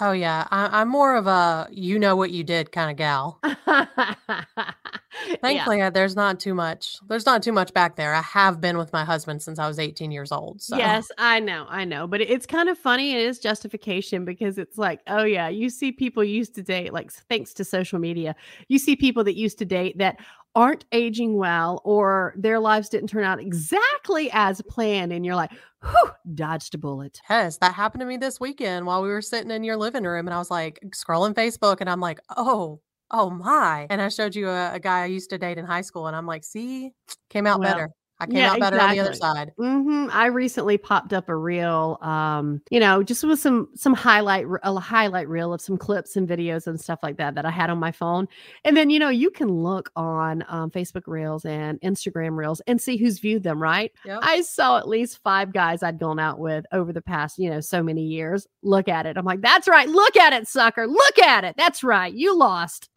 Oh, 0.00 0.12
yeah. 0.12 0.48
I, 0.50 0.80
I'm 0.80 0.88
more 0.88 1.16
of 1.16 1.26
a 1.26 1.68
you 1.70 1.98
know 1.98 2.16
what 2.16 2.30
you 2.30 2.42
did 2.42 2.72
kind 2.72 2.90
of 2.90 2.96
gal. 2.96 3.38
yeah. 3.44 5.36
Thankfully, 5.42 5.82
uh, 5.82 5.90
there's 5.90 6.16
not 6.16 6.40
too 6.40 6.54
much. 6.54 6.98
There's 7.08 7.26
not 7.26 7.42
too 7.42 7.52
much 7.52 7.74
back 7.74 7.96
there. 7.96 8.14
I 8.14 8.22
have 8.22 8.60
been 8.60 8.78
with 8.78 8.92
my 8.92 9.04
husband 9.04 9.42
since 9.42 9.58
I 9.58 9.68
was 9.68 9.78
18 9.78 10.10
years 10.10 10.32
old. 10.32 10.62
So. 10.62 10.76
Yes, 10.76 11.08
I 11.18 11.40
know, 11.40 11.66
I 11.68 11.84
know, 11.84 12.06
but 12.06 12.20
it's 12.20 12.46
kind 12.46 12.68
of 12.68 12.78
funny. 12.78 13.12
It 13.12 13.20
is 13.20 13.38
justification 13.38 14.24
because 14.24 14.58
it's 14.58 14.78
like, 14.78 15.00
oh 15.06 15.24
yeah, 15.24 15.48
you 15.48 15.68
see 15.68 15.92
people 15.92 16.24
used 16.24 16.54
to 16.54 16.62
date, 16.62 16.92
like 16.92 17.12
thanks 17.12 17.52
to 17.54 17.64
social 17.64 17.98
media, 17.98 18.34
you 18.68 18.78
see 18.78 18.96
people 18.96 19.24
that 19.24 19.36
used 19.36 19.58
to 19.58 19.64
date 19.64 19.98
that 19.98 20.18
aren't 20.54 20.84
aging 20.90 21.36
well 21.36 21.80
or 21.84 22.34
their 22.36 22.58
lives 22.58 22.88
didn't 22.88 23.08
turn 23.08 23.22
out 23.22 23.38
exactly 23.38 24.30
as 24.32 24.62
planned, 24.62 25.12
and 25.12 25.24
you're 25.24 25.36
like, 25.36 25.52
whew, 25.82 26.10
dodged 26.34 26.74
a 26.74 26.78
bullet. 26.78 27.20
Yes, 27.28 27.58
that 27.58 27.74
happened 27.74 28.00
to 28.00 28.06
me 28.06 28.16
this 28.16 28.40
weekend 28.40 28.86
while 28.86 29.02
we 29.02 29.08
were 29.08 29.22
sitting 29.22 29.50
in 29.50 29.64
your 29.64 29.76
living 29.76 30.04
room, 30.04 30.26
and 30.26 30.34
I 30.34 30.38
was 30.38 30.50
like 30.50 30.80
scrolling 30.94 31.34
Facebook, 31.34 31.78
and 31.80 31.88
I'm 31.88 32.00
like, 32.00 32.20
oh, 32.36 32.80
oh 33.10 33.30
my! 33.30 33.86
And 33.90 34.00
I 34.00 34.08
showed 34.08 34.34
you 34.34 34.48
a, 34.48 34.74
a 34.74 34.80
guy 34.80 35.02
I 35.02 35.06
used 35.06 35.30
to 35.30 35.38
date 35.38 35.58
in 35.58 35.64
high 35.64 35.80
school, 35.82 36.06
and 36.06 36.16
I'm 36.16 36.26
like, 36.26 36.44
see, 36.44 36.92
came 37.28 37.46
out 37.46 37.60
Well, 37.60 37.72
better. 37.72 37.90
I 38.20 38.26
came 38.26 38.36
yeah, 38.36 38.52
out 38.52 38.60
better 38.60 38.78
on 38.78 38.90
the 38.90 39.00
other 39.00 39.10
exactly. 39.10 39.38
side. 39.38 39.52
hmm 39.56 40.08
I 40.12 40.26
recently 40.26 40.76
popped 40.76 41.12
up 41.12 41.28
a 41.28 41.34
reel, 41.34 41.98
um, 42.02 42.60
you 42.70 42.78
know, 42.78 43.02
just 43.02 43.24
with 43.24 43.40
some 43.40 43.68
some 43.74 43.94
highlight 43.94 44.46
a 44.62 44.78
highlight 44.78 45.28
reel 45.28 45.52
of 45.54 45.60
some 45.60 45.78
clips 45.78 46.16
and 46.16 46.28
videos 46.28 46.66
and 46.66 46.78
stuff 46.80 47.00
like 47.02 47.16
that 47.16 47.34
that 47.34 47.46
I 47.46 47.50
had 47.50 47.70
on 47.70 47.78
my 47.78 47.92
phone. 47.92 48.28
And 48.64 48.76
then 48.76 48.90
you 48.90 48.98
know 48.98 49.08
you 49.08 49.30
can 49.30 49.48
look 49.48 49.90
on 49.96 50.44
um, 50.48 50.70
Facebook 50.70 51.04
Reels 51.06 51.44
and 51.44 51.80
Instagram 51.80 52.36
Reels 52.36 52.60
and 52.66 52.80
see 52.80 52.96
who's 52.96 53.18
viewed 53.18 53.42
them. 53.42 53.62
Right? 53.62 53.92
Yep. 54.04 54.20
I 54.22 54.42
saw 54.42 54.78
at 54.78 54.88
least 54.88 55.20
five 55.22 55.52
guys 55.52 55.82
I'd 55.82 55.98
gone 55.98 56.18
out 56.18 56.38
with 56.38 56.66
over 56.72 56.92
the 56.92 57.02
past 57.02 57.38
you 57.38 57.48
know 57.48 57.60
so 57.60 57.82
many 57.82 58.02
years. 58.02 58.46
Look 58.62 58.88
at 58.88 59.06
it. 59.06 59.16
I'm 59.16 59.24
like, 59.24 59.40
that's 59.40 59.66
right. 59.66 59.88
Look 59.88 60.16
at 60.16 60.32
it, 60.34 60.46
sucker. 60.46 60.86
Look 60.86 61.18
at 61.18 61.44
it. 61.44 61.54
That's 61.56 61.82
right. 61.82 62.12
You 62.12 62.36
lost. 62.36 62.90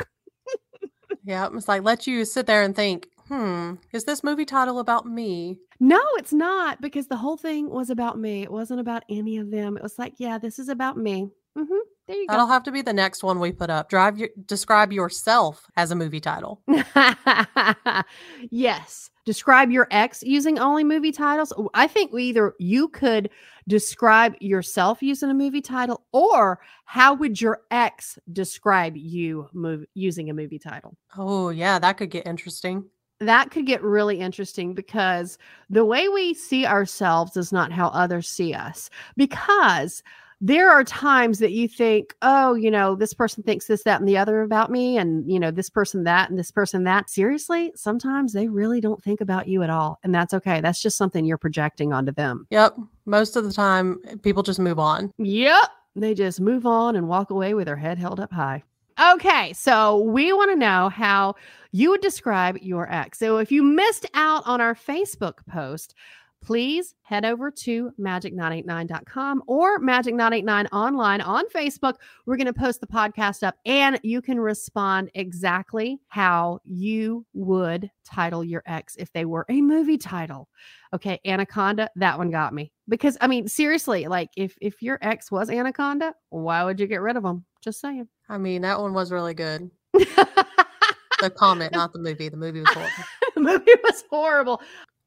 Yeah, 1.26 1.48
it's 1.54 1.68
like 1.68 1.84
let 1.84 2.06
you 2.06 2.26
sit 2.26 2.48
there 2.48 2.64
and 2.64 2.76
think, 2.76 3.08
hmm, 3.34 3.74
is 3.92 4.04
this 4.06 4.24
movie 4.24 4.46
title 4.46 4.80
about 4.80 5.06
me? 5.06 5.58
No, 5.80 6.02
it's 6.18 6.34
not 6.34 6.82
because 6.82 7.08
the 7.08 7.18
whole 7.18 7.38
thing 7.38 7.70
was 7.70 7.90
about 7.90 8.18
me. 8.20 8.44
It 8.44 8.52
wasn't 8.52 8.80
about 8.80 9.04
any 9.10 9.38
of 9.38 9.52
them. 9.52 9.76
It 9.78 9.84
was 9.84 9.98
like, 9.98 10.14
yeah, 10.18 10.38
this 10.38 10.60
is 10.60 10.70
about 10.70 10.98
me. 10.98 11.30
hmm 11.58 11.66
There 12.08 12.16
you 12.18 12.28
go. 12.28 12.34
That'll 12.34 12.48
have 12.48 12.64
to 12.64 12.72
be 12.72 12.82
the 12.82 12.94
next 12.94 13.24
one 13.24 13.40
we 13.40 13.52
put 13.52 13.70
up. 13.70 13.90
Drive 13.90 14.18
your 14.18 14.30
describe 14.46 14.94
yourself 14.94 15.66
as 15.76 15.92
a 15.92 15.96
movie 15.96 16.20
title. 16.20 16.62
yes. 18.52 19.10
Describe 19.26 19.72
your 19.72 19.88
ex 19.90 20.22
using 20.22 20.60
only 20.60 20.84
movie 20.84 21.14
titles. 21.14 21.54
I 21.74 21.88
think 21.88 22.12
we 22.12 22.26
either 22.26 22.54
you 22.60 22.90
could 22.90 23.30
describe 23.68 24.36
yourself 24.42 25.02
using 25.02 25.30
a 25.30 25.34
movie 25.34 25.62
title, 25.62 26.04
or 26.12 26.60
how 26.86 27.14
would 27.14 27.40
your 27.40 27.62
ex 27.72 28.20
describe 28.32 28.98
you 28.98 29.48
mov- 29.56 29.86
using 29.94 30.30
a 30.30 30.34
movie 30.34 30.60
title? 30.60 30.98
Oh 31.18 31.50
yeah, 31.50 31.80
that 31.80 31.98
could 31.98 32.10
get 32.10 32.28
interesting. 32.28 32.86
That 33.24 33.52
could 33.52 33.66
get 33.66 33.82
really 33.82 34.20
interesting 34.20 34.74
because 34.74 35.38
the 35.70 35.86
way 35.86 36.08
we 36.08 36.34
see 36.34 36.66
ourselves 36.66 37.36
is 37.38 37.52
not 37.52 37.72
how 37.72 37.88
others 37.90 38.28
see 38.28 38.54
us. 38.54 38.90
Because 39.18 40.04
there 40.42 40.70
are 40.70 40.84
times 40.84 41.40
that 41.40 41.54
you 41.54 41.70
think, 41.70 42.14
oh, 42.22 42.54
you 42.54 42.70
know, 42.70 42.96
this 42.96 43.14
person 43.14 43.44
thinks 43.44 43.68
this, 43.68 43.84
that, 43.84 44.02
and 44.02 44.10
the 44.10 44.18
other 44.18 44.42
about 44.42 44.70
me, 44.70 44.98
and, 44.98 45.32
you 45.32 45.40
know, 45.40 45.52
this 45.52 45.70
person 45.70 46.04
that, 46.04 46.30
and 46.30 46.38
this 46.38 46.52
person 46.52 46.84
that. 46.84 47.10
Seriously, 47.10 47.72
sometimes 47.76 48.34
they 48.34 48.50
really 48.50 48.82
don't 48.82 49.02
think 49.02 49.22
about 49.22 49.48
you 49.48 49.64
at 49.64 49.70
all. 49.70 50.00
And 50.04 50.14
that's 50.14 50.34
okay. 50.34 50.60
That's 50.60 50.82
just 50.82 50.98
something 50.98 51.24
you're 51.24 51.38
projecting 51.38 51.94
onto 51.94 52.12
them. 52.12 52.46
Yep. 52.50 52.76
Most 53.06 53.38
of 53.38 53.46
the 53.46 53.54
time 53.54 54.00
people 54.22 54.44
just 54.44 54.60
move 54.60 54.80
on. 54.80 55.14
Yep. 55.18 55.64
They 55.96 56.14
just 56.14 56.42
move 56.42 56.66
on 56.66 56.98
and 56.98 57.08
walk 57.08 57.30
away 57.30 57.54
with 57.54 57.68
their 57.68 57.78
head 57.78 57.98
held 57.98 58.20
up 58.20 58.34
high. 58.34 58.64
Okay, 59.00 59.54
so 59.54 59.98
we 59.98 60.34
want 60.34 60.52
to 60.52 60.56
know 60.56 60.90
how 60.90 61.36
you 61.72 61.90
would 61.90 62.02
describe 62.02 62.58
your 62.62 62.92
ex. 62.92 63.18
So 63.18 63.38
if 63.38 63.52
you 63.52 63.64
missed 63.64 64.06
out 64.14 64.44
on 64.46 64.62
our 64.62 64.76
Facebook 64.76 65.46
post, 65.48 65.96
please 66.44 66.94
head 67.02 67.26
over 67.26 67.50
to 67.50 67.92
magic989.com 68.00 69.42
or 69.48 69.80
magic989 69.80 70.68
online 70.72 71.22
on 71.22 71.50
Facebook. 71.50 71.96
We're 72.28 72.38
going 72.38 72.46
to 72.46 72.54
post 72.54 72.82
the 72.82 72.88
podcast 72.88 73.42
up 73.42 73.56
and 73.66 74.00
you 74.04 74.22
can 74.22 74.40
respond 74.40 75.10
exactly 75.16 76.00
how 76.10 76.60
you 76.64 77.26
would 77.34 77.90
title 78.06 78.44
your 78.44 78.62
ex 78.68 78.96
if 78.98 79.12
they 79.14 79.26
were 79.26 79.46
a 79.50 79.62
movie 79.62 79.98
title. 79.98 80.50
Okay, 80.94 81.20
Anaconda, 81.26 81.90
that 81.96 82.20
one 82.20 82.30
got 82.30 82.54
me. 82.54 82.72
Because 82.88 83.18
I 83.22 83.28
mean, 83.28 83.48
seriously, 83.48 84.06
like 84.06 84.30
if 84.38 84.56
if 84.62 84.84
your 84.84 85.00
ex 85.02 85.32
was 85.32 85.50
Anaconda, 85.50 86.14
why 86.30 86.64
would 86.64 86.80
you 86.80 86.86
get 86.86 87.02
rid 87.02 87.18
of 87.18 87.24
them? 87.24 87.46
Just 87.62 87.80
saying. 87.80 88.08
I 88.34 88.40
mean, 88.40 88.64
that 88.64 88.80
one 88.80 88.96
was 88.96 89.12
really 89.12 89.36
good. 89.36 89.70
The 89.94 91.30
comment, 91.30 91.72
not 91.74 91.94
the 91.94 92.00
movie. 92.00 92.30
The 92.30 92.36
movie 92.38 92.62
was 92.62 92.70
horrible. 92.74 93.04
the 93.36 93.42
movie 93.42 93.72
was 93.84 94.04
horrible. 94.10 94.62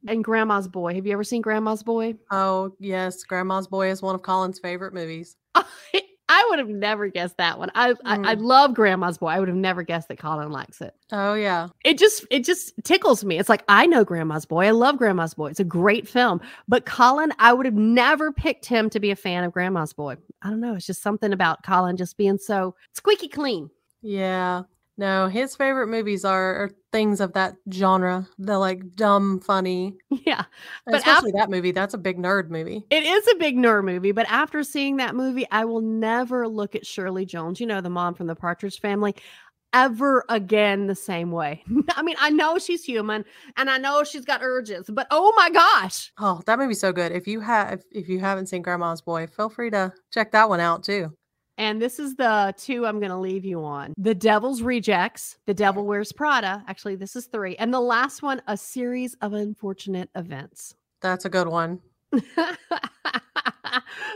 And 0.07 0.23
Grandma's 0.23 0.69
Boy. 0.69 0.95
Have 0.95 1.07
you 1.07 1.13
ever 1.13 1.25
seen 1.25 1.43
Grandma's 1.43 1.83
Boy? 1.83 2.15
Oh, 2.31 2.73
yes. 2.79 3.25
Grandma's 3.25 3.67
Boy 3.67 3.91
is 3.91 4.01
one 4.01 4.15
of 4.15 4.23
Colin's 4.23 4.61
favorite 4.61 4.95
movies. 4.95 5.37
I 6.39 6.47
would 6.51 6.59
have 6.59 6.69
never 6.69 7.09
guessed 7.09 7.39
that 7.39 7.59
one. 7.59 7.71
I, 7.75 7.91
I 8.05 8.15
I 8.33 8.35
Mm. 8.37 8.43
love 8.43 8.75
Grandma's 8.75 9.17
Boy. 9.17 9.29
I 9.29 9.39
would 9.41 9.49
have 9.49 9.57
never 9.57 9.83
guessed 9.83 10.09
that 10.09 10.19
Colin 10.19 10.51
likes 10.51 10.83
it. 10.83 10.95
Oh, 11.13 11.33
yeah. 11.33 11.69
It 11.85 11.97
just 11.99 12.27
it 12.31 12.45
just 12.45 12.75
tickles 12.85 13.25
me. 13.25 13.39
It's 13.39 13.49
like 13.49 13.65
I 13.69 13.87
know 13.87 14.05
Grandma's 14.05 14.45
Boy. 14.45 14.67
I 14.67 14.71
love 14.73 14.99
Grandma's 14.99 15.33
Boy. 15.33 15.47
It's 15.49 15.61
a 15.61 15.65
great 15.65 16.07
film. 16.07 16.43
But 16.69 16.85
Colin, 16.85 17.33
I 17.39 17.55
would 17.55 17.65
have 17.65 17.75
never 17.75 18.33
picked 18.33 18.67
him 18.67 18.91
to 18.91 19.01
be 19.01 19.11
a 19.11 19.17
fan 19.17 19.45
of 19.45 19.53
Grandma's 19.53 19.95
Boy. 19.95 20.17
I 20.43 20.51
don't 20.51 20.61
know. 20.61 20.75
It's 20.75 20.87
just 20.87 21.03
something 21.03 21.33
about 21.33 21.63
Colin 21.65 21.97
just 21.97 22.17
being 22.19 22.37
so 22.39 22.75
squeaky 22.93 23.29
clean. 23.29 23.71
Yeah. 24.03 24.63
No, 24.99 25.29
his 25.29 25.55
favorite 25.55 25.89
movies 25.89 26.25
are, 26.25 26.55
are 26.55 26.71
things 26.91 27.21
of 27.21 27.35
that 27.35 27.57
genre. 27.71 28.27
The 28.39 28.59
like 28.59 28.95
dumb, 28.95 29.41
funny. 29.41 29.97
Yeah. 30.25 30.45
But 30.85 30.97
Especially 30.97 31.33
that 31.33 31.51
movie. 31.51 31.71
That's 31.71 31.95
a 31.95 31.99
big 31.99 32.19
nerd 32.19 32.49
movie. 32.51 32.85
It 32.91 33.05
is 33.05 33.29
a 33.29 33.37
big 33.37 33.57
nerd 33.57 33.85
movie, 33.85 34.11
but 34.11 34.27
after 34.29 34.65
seeing 34.65 34.97
that 34.97 35.15
movie, 35.15 35.47
I 35.53 35.65
will 35.65 35.83
never 35.83 36.49
look 36.49 36.75
at 36.75 36.85
Shirley 36.85 37.25
Jones, 37.25 37.61
you 37.61 37.67
know, 37.67 37.81
the 37.81 37.91
mom 37.91 38.15
from 38.15 38.27
the 38.27 38.35
Partridge 38.35 38.81
family, 38.81 39.15
ever 39.73 40.25
again 40.29 40.87
the 40.87 40.95
same 40.95 41.31
way. 41.31 41.63
I 41.91 42.03
mean, 42.03 42.17
I 42.19 42.31
know 42.31 42.59
she's 42.59 42.83
human 42.83 43.25
and 43.57 43.71
I 43.71 43.79
know 43.79 44.03
she's 44.03 44.25
got 44.25 44.43
urges, 44.43 44.89
but 44.93 45.07
oh 45.11 45.33
my 45.37 45.51
gosh. 45.51 46.13
Oh, 46.19 46.41
that 46.47 46.59
movie's 46.59 46.81
so 46.81 46.93
good. 46.93 47.13
If 47.13 47.29
you 47.29 47.41
have 47.41 47.83
if 47.93 48.09
you 48.09 48.19
haven't 48.19 48.49
seen 48.49 48.63
Grandma's 48.63 49.03
Boy, 49.03 49.27
feel 49.27 49.49
free 49.49 49.71
to 49.71 49.93
check 50.13 50.33
that 50.33 50.49
one 50.49 50.61
out 50.61 50.83
too. 50.83 51.13
And 51.59 51.81
this 51.81 51.99
is 51.99 52.17
the 52.17 52.55
two 52.59 52.87
I'm 52.87 52.99
going 52.99 53.11
to 53.11 53.17
leave 53.17 53.45
you 53.45 53.65
on 53.65 53.95
The 53.97 54.15
Devil's 54.15 54.63
Rejects, 54.63 55.39
The 55.47 55.55
Devil 55.55 55.87
Wears 55.87 56.13
Prada. 56.13 56.63
Actually, 56.69 56.97
this 56.97 57.17
is 57.17 57.27
three. 57.27 57.57
And 57.57 57.73
the 57.73 57.81
last 57.81 58.23
one, 58.23 58.43
A 58.47 58.57
Series 58.57 59.15
of 59.23 59.33
Unfortunate 59.33 60.11
Events. 60.15 60.75
That's 61.01 61.25
a 61.25 61.31
good 61.31 61.49
one. 61.49 61.81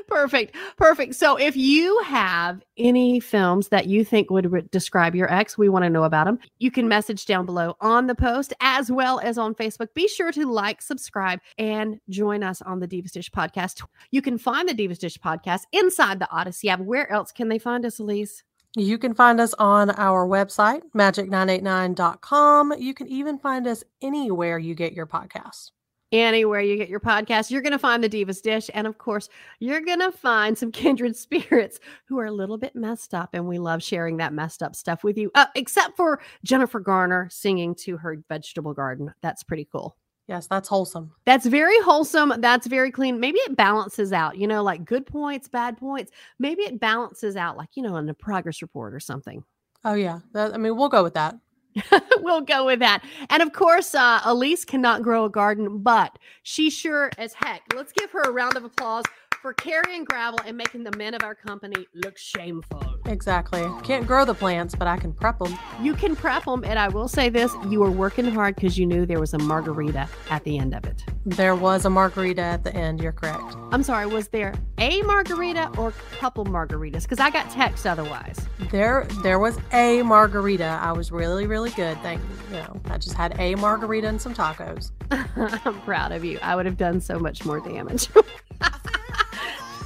perfect 0.06 0.56
perfect. 0.76 1.14
So 1.14 1.36
if 1.36 1.56
you 1.56 2.00
have 2.04 2.62
any 2.76 3.20
films 3.20 3.68
that 3.68 3.86
you 3.86 4.04
think 4.04 4.30
would 4.30 4.50
re- 4.50 4.64
describe 4.70 5.14
your 5.14 5.32
ex 5.32 5.56
we 5.56 5.68
want 5.68 5.84
to 5.84 5.90
know 5.90 6.04
about 6.04 6.24
them 6.26 6.38
you 6.58 6.70
can 6.70 6.88
message 6.88 7.26
down 7.26 7.46
below 7.46 7.76
on 7.80 8.06
the 8.06 8.14
post 8.14 8.52
as 8.60 8.90
well 8.90 9.20
as 9.20 9.38
on 9.38 9.54
facebook. 9.54 9.88
Be 9.94 10.08
sure 10.08 10.32
to 10.32 10.50
like 10.50 10.82
subscribe 10.82 11.40
and 11.58 11.98
join 12.08 12.42
us 12.42 12.62
on 12.62 12.80
the 12.80 12.88
divas 12.88 13.12
dish 13.12 13.30
podcast. 13.30 13.82
You 14.10 14.22
can 14.22 14.38
find 14.38 14.68
the 14.68 14.74
divas 14.74 14.98
dish 14.98 15.18
podcast 15.18 15.62
inside 15.72 16.18
the 16.18 16.30
odyssey 16.30 16.68
app. 16.68 16.80
Where 16.80 17.10
else 17.10 17.32
can 17.32 17.48
they 17.48 17.58
find 17.58 17.84
us 17.84 17.98
elyse? 17.98 18.42
You 18.76 18.98
can 18.98 19.14
find 19.14 19.40
us 19.40 19.52
on 19.54 19.90
our 19.90 20.26
website, 20.26 20.82
magic989.com. 20.94 22.74
You 22.78 22.94
can 22.94 23.08
even 23.08 23.38
find 23.38 23.66
us 23.66 23.82
anywhere 24.00 24.58
you 24.58 24.76
get 24.76 24.92
your 24.92 25.06
podcasts. 25.06 25.72
Anywhere 26.12 26.60
you 26.60 26.76
get 26.76 26.88
your 26.88 27.00
podcast 27.00 27.50
you're 27.50 27.62
going 27.62 27.72
to 27.72 27.78
find 27.78 28.02
the 28.02 28.08
divas 28.08 28.42
dish 28.42 28.68
and 28.74 28.86
of 28.86 28.98
course 28.98 29.28
you're 29.60 29.80
going 29.80 30.00
to 30.00 30.10
find 30.10 30.56
some 30.58 30.72
kindred 30.82 31.14
spirits 31.16 31.78
who 32.06 32.18
are 32.18 32.26
a 32.26 32.32
little 32.32 32.58
bit 32.58 32.74
messed 32.74 33.14
up 33.14 33.30
and 33.32 33.46
we 33.46 33.58
love 33.58 33.82
sharing 33.82 34.16
that 34.16 34.32
messed 34.32 34.62
up 34.62 34.74
stuff 34.74 35.04
with 35.04 35.16
you 35.16 35.30
uh, 35.34 35.46
except 35.54 35.96
for 35.96 36.20
jennifer 36.44 36.80
garner 36.80 37.28
singing 37.30 37.74
to 37.74 37.96
her 37.96 38.16
vegetable 38.28 38.74
garden 38.74 39.12
that's 39.22 39.42
pretty 39.42 39.66
cool 39.70 39.96
Yes, 40.26 40.46
that's 40.46 40.68
wholesome. 40.68 41.10
that's 41.24 41.44
very 41.46 41.80
wholesome 41.80 42.34
that's 42.38 42.68
very 42.68 42.92
clean 42.92 43.18
maybe 43.18 43.38
it 43.40 43.56
balances 43.56 44.12
out 44.12 44.36
you 44.38 44.46
know 44.46 44.62
like 44.62 44.84
good 44.84 45.04
points 45.04 45.48
bad 45.48 45.76
points 45.76 46.12
maybe 46.38 46.62
it 46.62 46.78
balances 46.78 47.34
out 47.34 47.56
like 47.56 47.70
you 47.74 47.82
know 47.82 47.96
in 47.96 48.08
a 48.08 48.14
progress 48.14 48.62
report 48.62 48.94
or 48.94 49.00
something 49.00 49.42
Oh 49.82 49.94
yeah. 49.94 50.18
That, 50.34 50.52
I 50.52 50.58
mean, 50.58 50.76
we'll 50.76 50.90
go 50.90 51.02
with 51.02 51.14
that. 51.14 51.36
we'll 52.18 52.40
go 52.40 52.66
with 52.66 52.80
that. 52.80 53.02
And 53.28 53.42
of 53.42 53.52
course, 53.52 53.94
uh, 53.94 54.20
Elyse 54.20 54.66
cannot 54.66 55.02
grow 55.02 55.24
a 55.24 55.30
garden, 55.30 55.78
but 55.78 56.18
she 56.42 56.70
sure 56.70 57.10
as 57.18 57.32
heck. 57.34 57.62
Let's 57.74 57.92
give 57.92 58.10
her 58.10 58.22
a 58.22 58.32
round 58.32 58.56
of 58.56 58.64
applause 58.64 59.04
for 59.40 59.54
carrying 59.54 60.04
gravel 60.04 60.38
and 60.44 60.56
making 60.56 60.84
the 60.84 60.94
men 60.96 61.14
of 61.14 61.22
our 61.22 61.34
company 61.34 61.86
look 61.94 62.18
shameful. 62.18 62.82
Exactly. 63.06 63.66
Can't 63.82 64.06
grow 64.06 64.24
the 64.24 64.34
plants, 64.34 64.74
but 64.74 64.86
I 64.86 64.96
can 64.96 65.12
prep 65.12 65.38
them. 65.38 65.58
You 65.80 65.94
can 65.94 66.14
prep 66.14 66.44
them, 66.44 66.62
and 66.64 66.78
I 66.78 66.88
will 66.88 67.08
say 67.08 67.28
this: 67.28 67.52
you 67.68 67.80
were 67.80 67.90
working 67.90 68.26
hard 68.26 68.54
because 68.54 68.78
you 68.78 68.86
knew 68.86 69.06
there 69.06 69.20
was 69.20 69.34
a 69.34 69.38
margarita 69.38 70.08
at 70.28 70.44
the 70.44 70.58
end 70.58 70.74
of 70.74 70.84
it. 70.84 71.02
There 71.24 71.54
was 71.54 71.84
a 71.84 71.90
margarita 71.90 72.42
at 72.42 72.64
the 72.64 72.74
end. 72.74 73.00
You're 73.00 73.12
correct. 73.12 73.56
I'm 73.72 73.82
sorry, 73.82 74.06
was 74.06 74.28
there 74.28 74.54
a 74.78 75.02
margarita 75.02 75.70
or 75.78 75.88
a 75.88 75.92
couple 76.18 76.44
margaritas? 76.44 77.02
Because 77.02 77.20
I 77.20 77.30
got 77.30 77.50
text 77.50 77.86
otherwise. 77.86 78.38
There, 78.70 79.06
there 79.22 79.38
was 79.38 79.58
a 79.72 80.02
margarita. 80.02 80.78
I 80.82 80.92
was 80.92 81.10
really, 81.10 81.46
really 81.46 81.70
good. 81.70 81.98
Thank 82.02 82.20
you. 82.22 82.56
You 82.56 82.62
know, 82.62 82.80
I 82.86 82.98
just 82.98 83.14
had 83.14 83.38
a 83.38 83.54
margarita 83.56 84.06
and 84.06 84.20
some 84.20 84.34
tacos. 84.34 84.92
I'm 85.10 85.80
proud 85.82 86.12
of 86.12 86.24
you. 86.24 86.38
I 86.42 86.56
would 86.56 86.66
have 86.66 86.76
done 86.76 87.00
so 87.00 87.18
much 87.18 87.44
more 87.44 87.60
damage. 87.60 88.08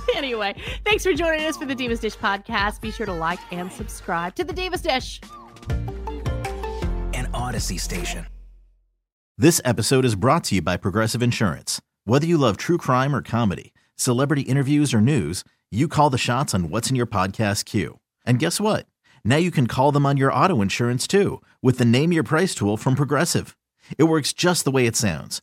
anyway, 0.14 0.54
thanks 0.84 1.04
for 1.04 1.12
joining 1.12 1.46
us 1.46 1.56
for 1.56 1.66
the 1.66 1.74
Divas 1.74 2.00
Dish 2.00 2.16
podcast. 2.16 2.80
Be 2.80 2.90
sure 2.90 3.06
to 3.06 3.12
like 3.12 3.40
and 3.52 3.70
subscribe 3.70 4.34
to 4.36 4.44
the 4.44 4.52
Divas 4.52 4.82
Dish. 4.82 5.20
An 7.14 7.28
Odyssey 7.32 7.78
station. 7.78 8.26
This 9.36 9.60
episode 9.64 10.04
is 10.04 10.14
brought 10.14 10.44
to 10.44 10.56
you 10.56 10.62
by 10.62 10.76
Progressive 10.76 11.22
Insurance. 11.22 11.80
Whether 12.04 12.26
you 12.26 12.38
love 12.38 12.56
true 12.56 12.78
crime 12.78 13.14
or 13.14 13.22
comedy, 13.22 13.72
celebrity 13.96 14.42
interviews 14.42 14.94
or 14.94 15.00
news, 15.00 15.42
you 15.70 15.88
call 15.88 16.10
the 16.10 16.18
shots 16.18 16.54
on 16.54 16.70
what's 16.70 16.90
in 16.90 16.96
your 16.96 17.06
podcast 17.06 17.64
queue. 17.64 17.98
And 18.24 18.38
guess 18.38 18.60
what? 18.60 18.86
Now 19.24 19.36
you 19.36 19.50
can 19.50 19.66
call 19.66 19.90
them 19.90 20.06
on 20.06 20.16
your 20.16 20.32
auto 20.32 20.60
insurance 20.60 21.06
too 21.06 21.42
with 21.62 21.78
the 21.78 21.84
Name 21.84 22.12
Your 22.12 22.22
Price 22.22 22.54
tool 22.54 22.76
from 22.76 22.94
Progressive. 22.94 23.56
It 23.98 24.04
works 24.04 24.32
just 24.32 24.64
the 24.64 24.70
way 24.70 24.86
it 24.86 24.96
sounds. 24.96 25.42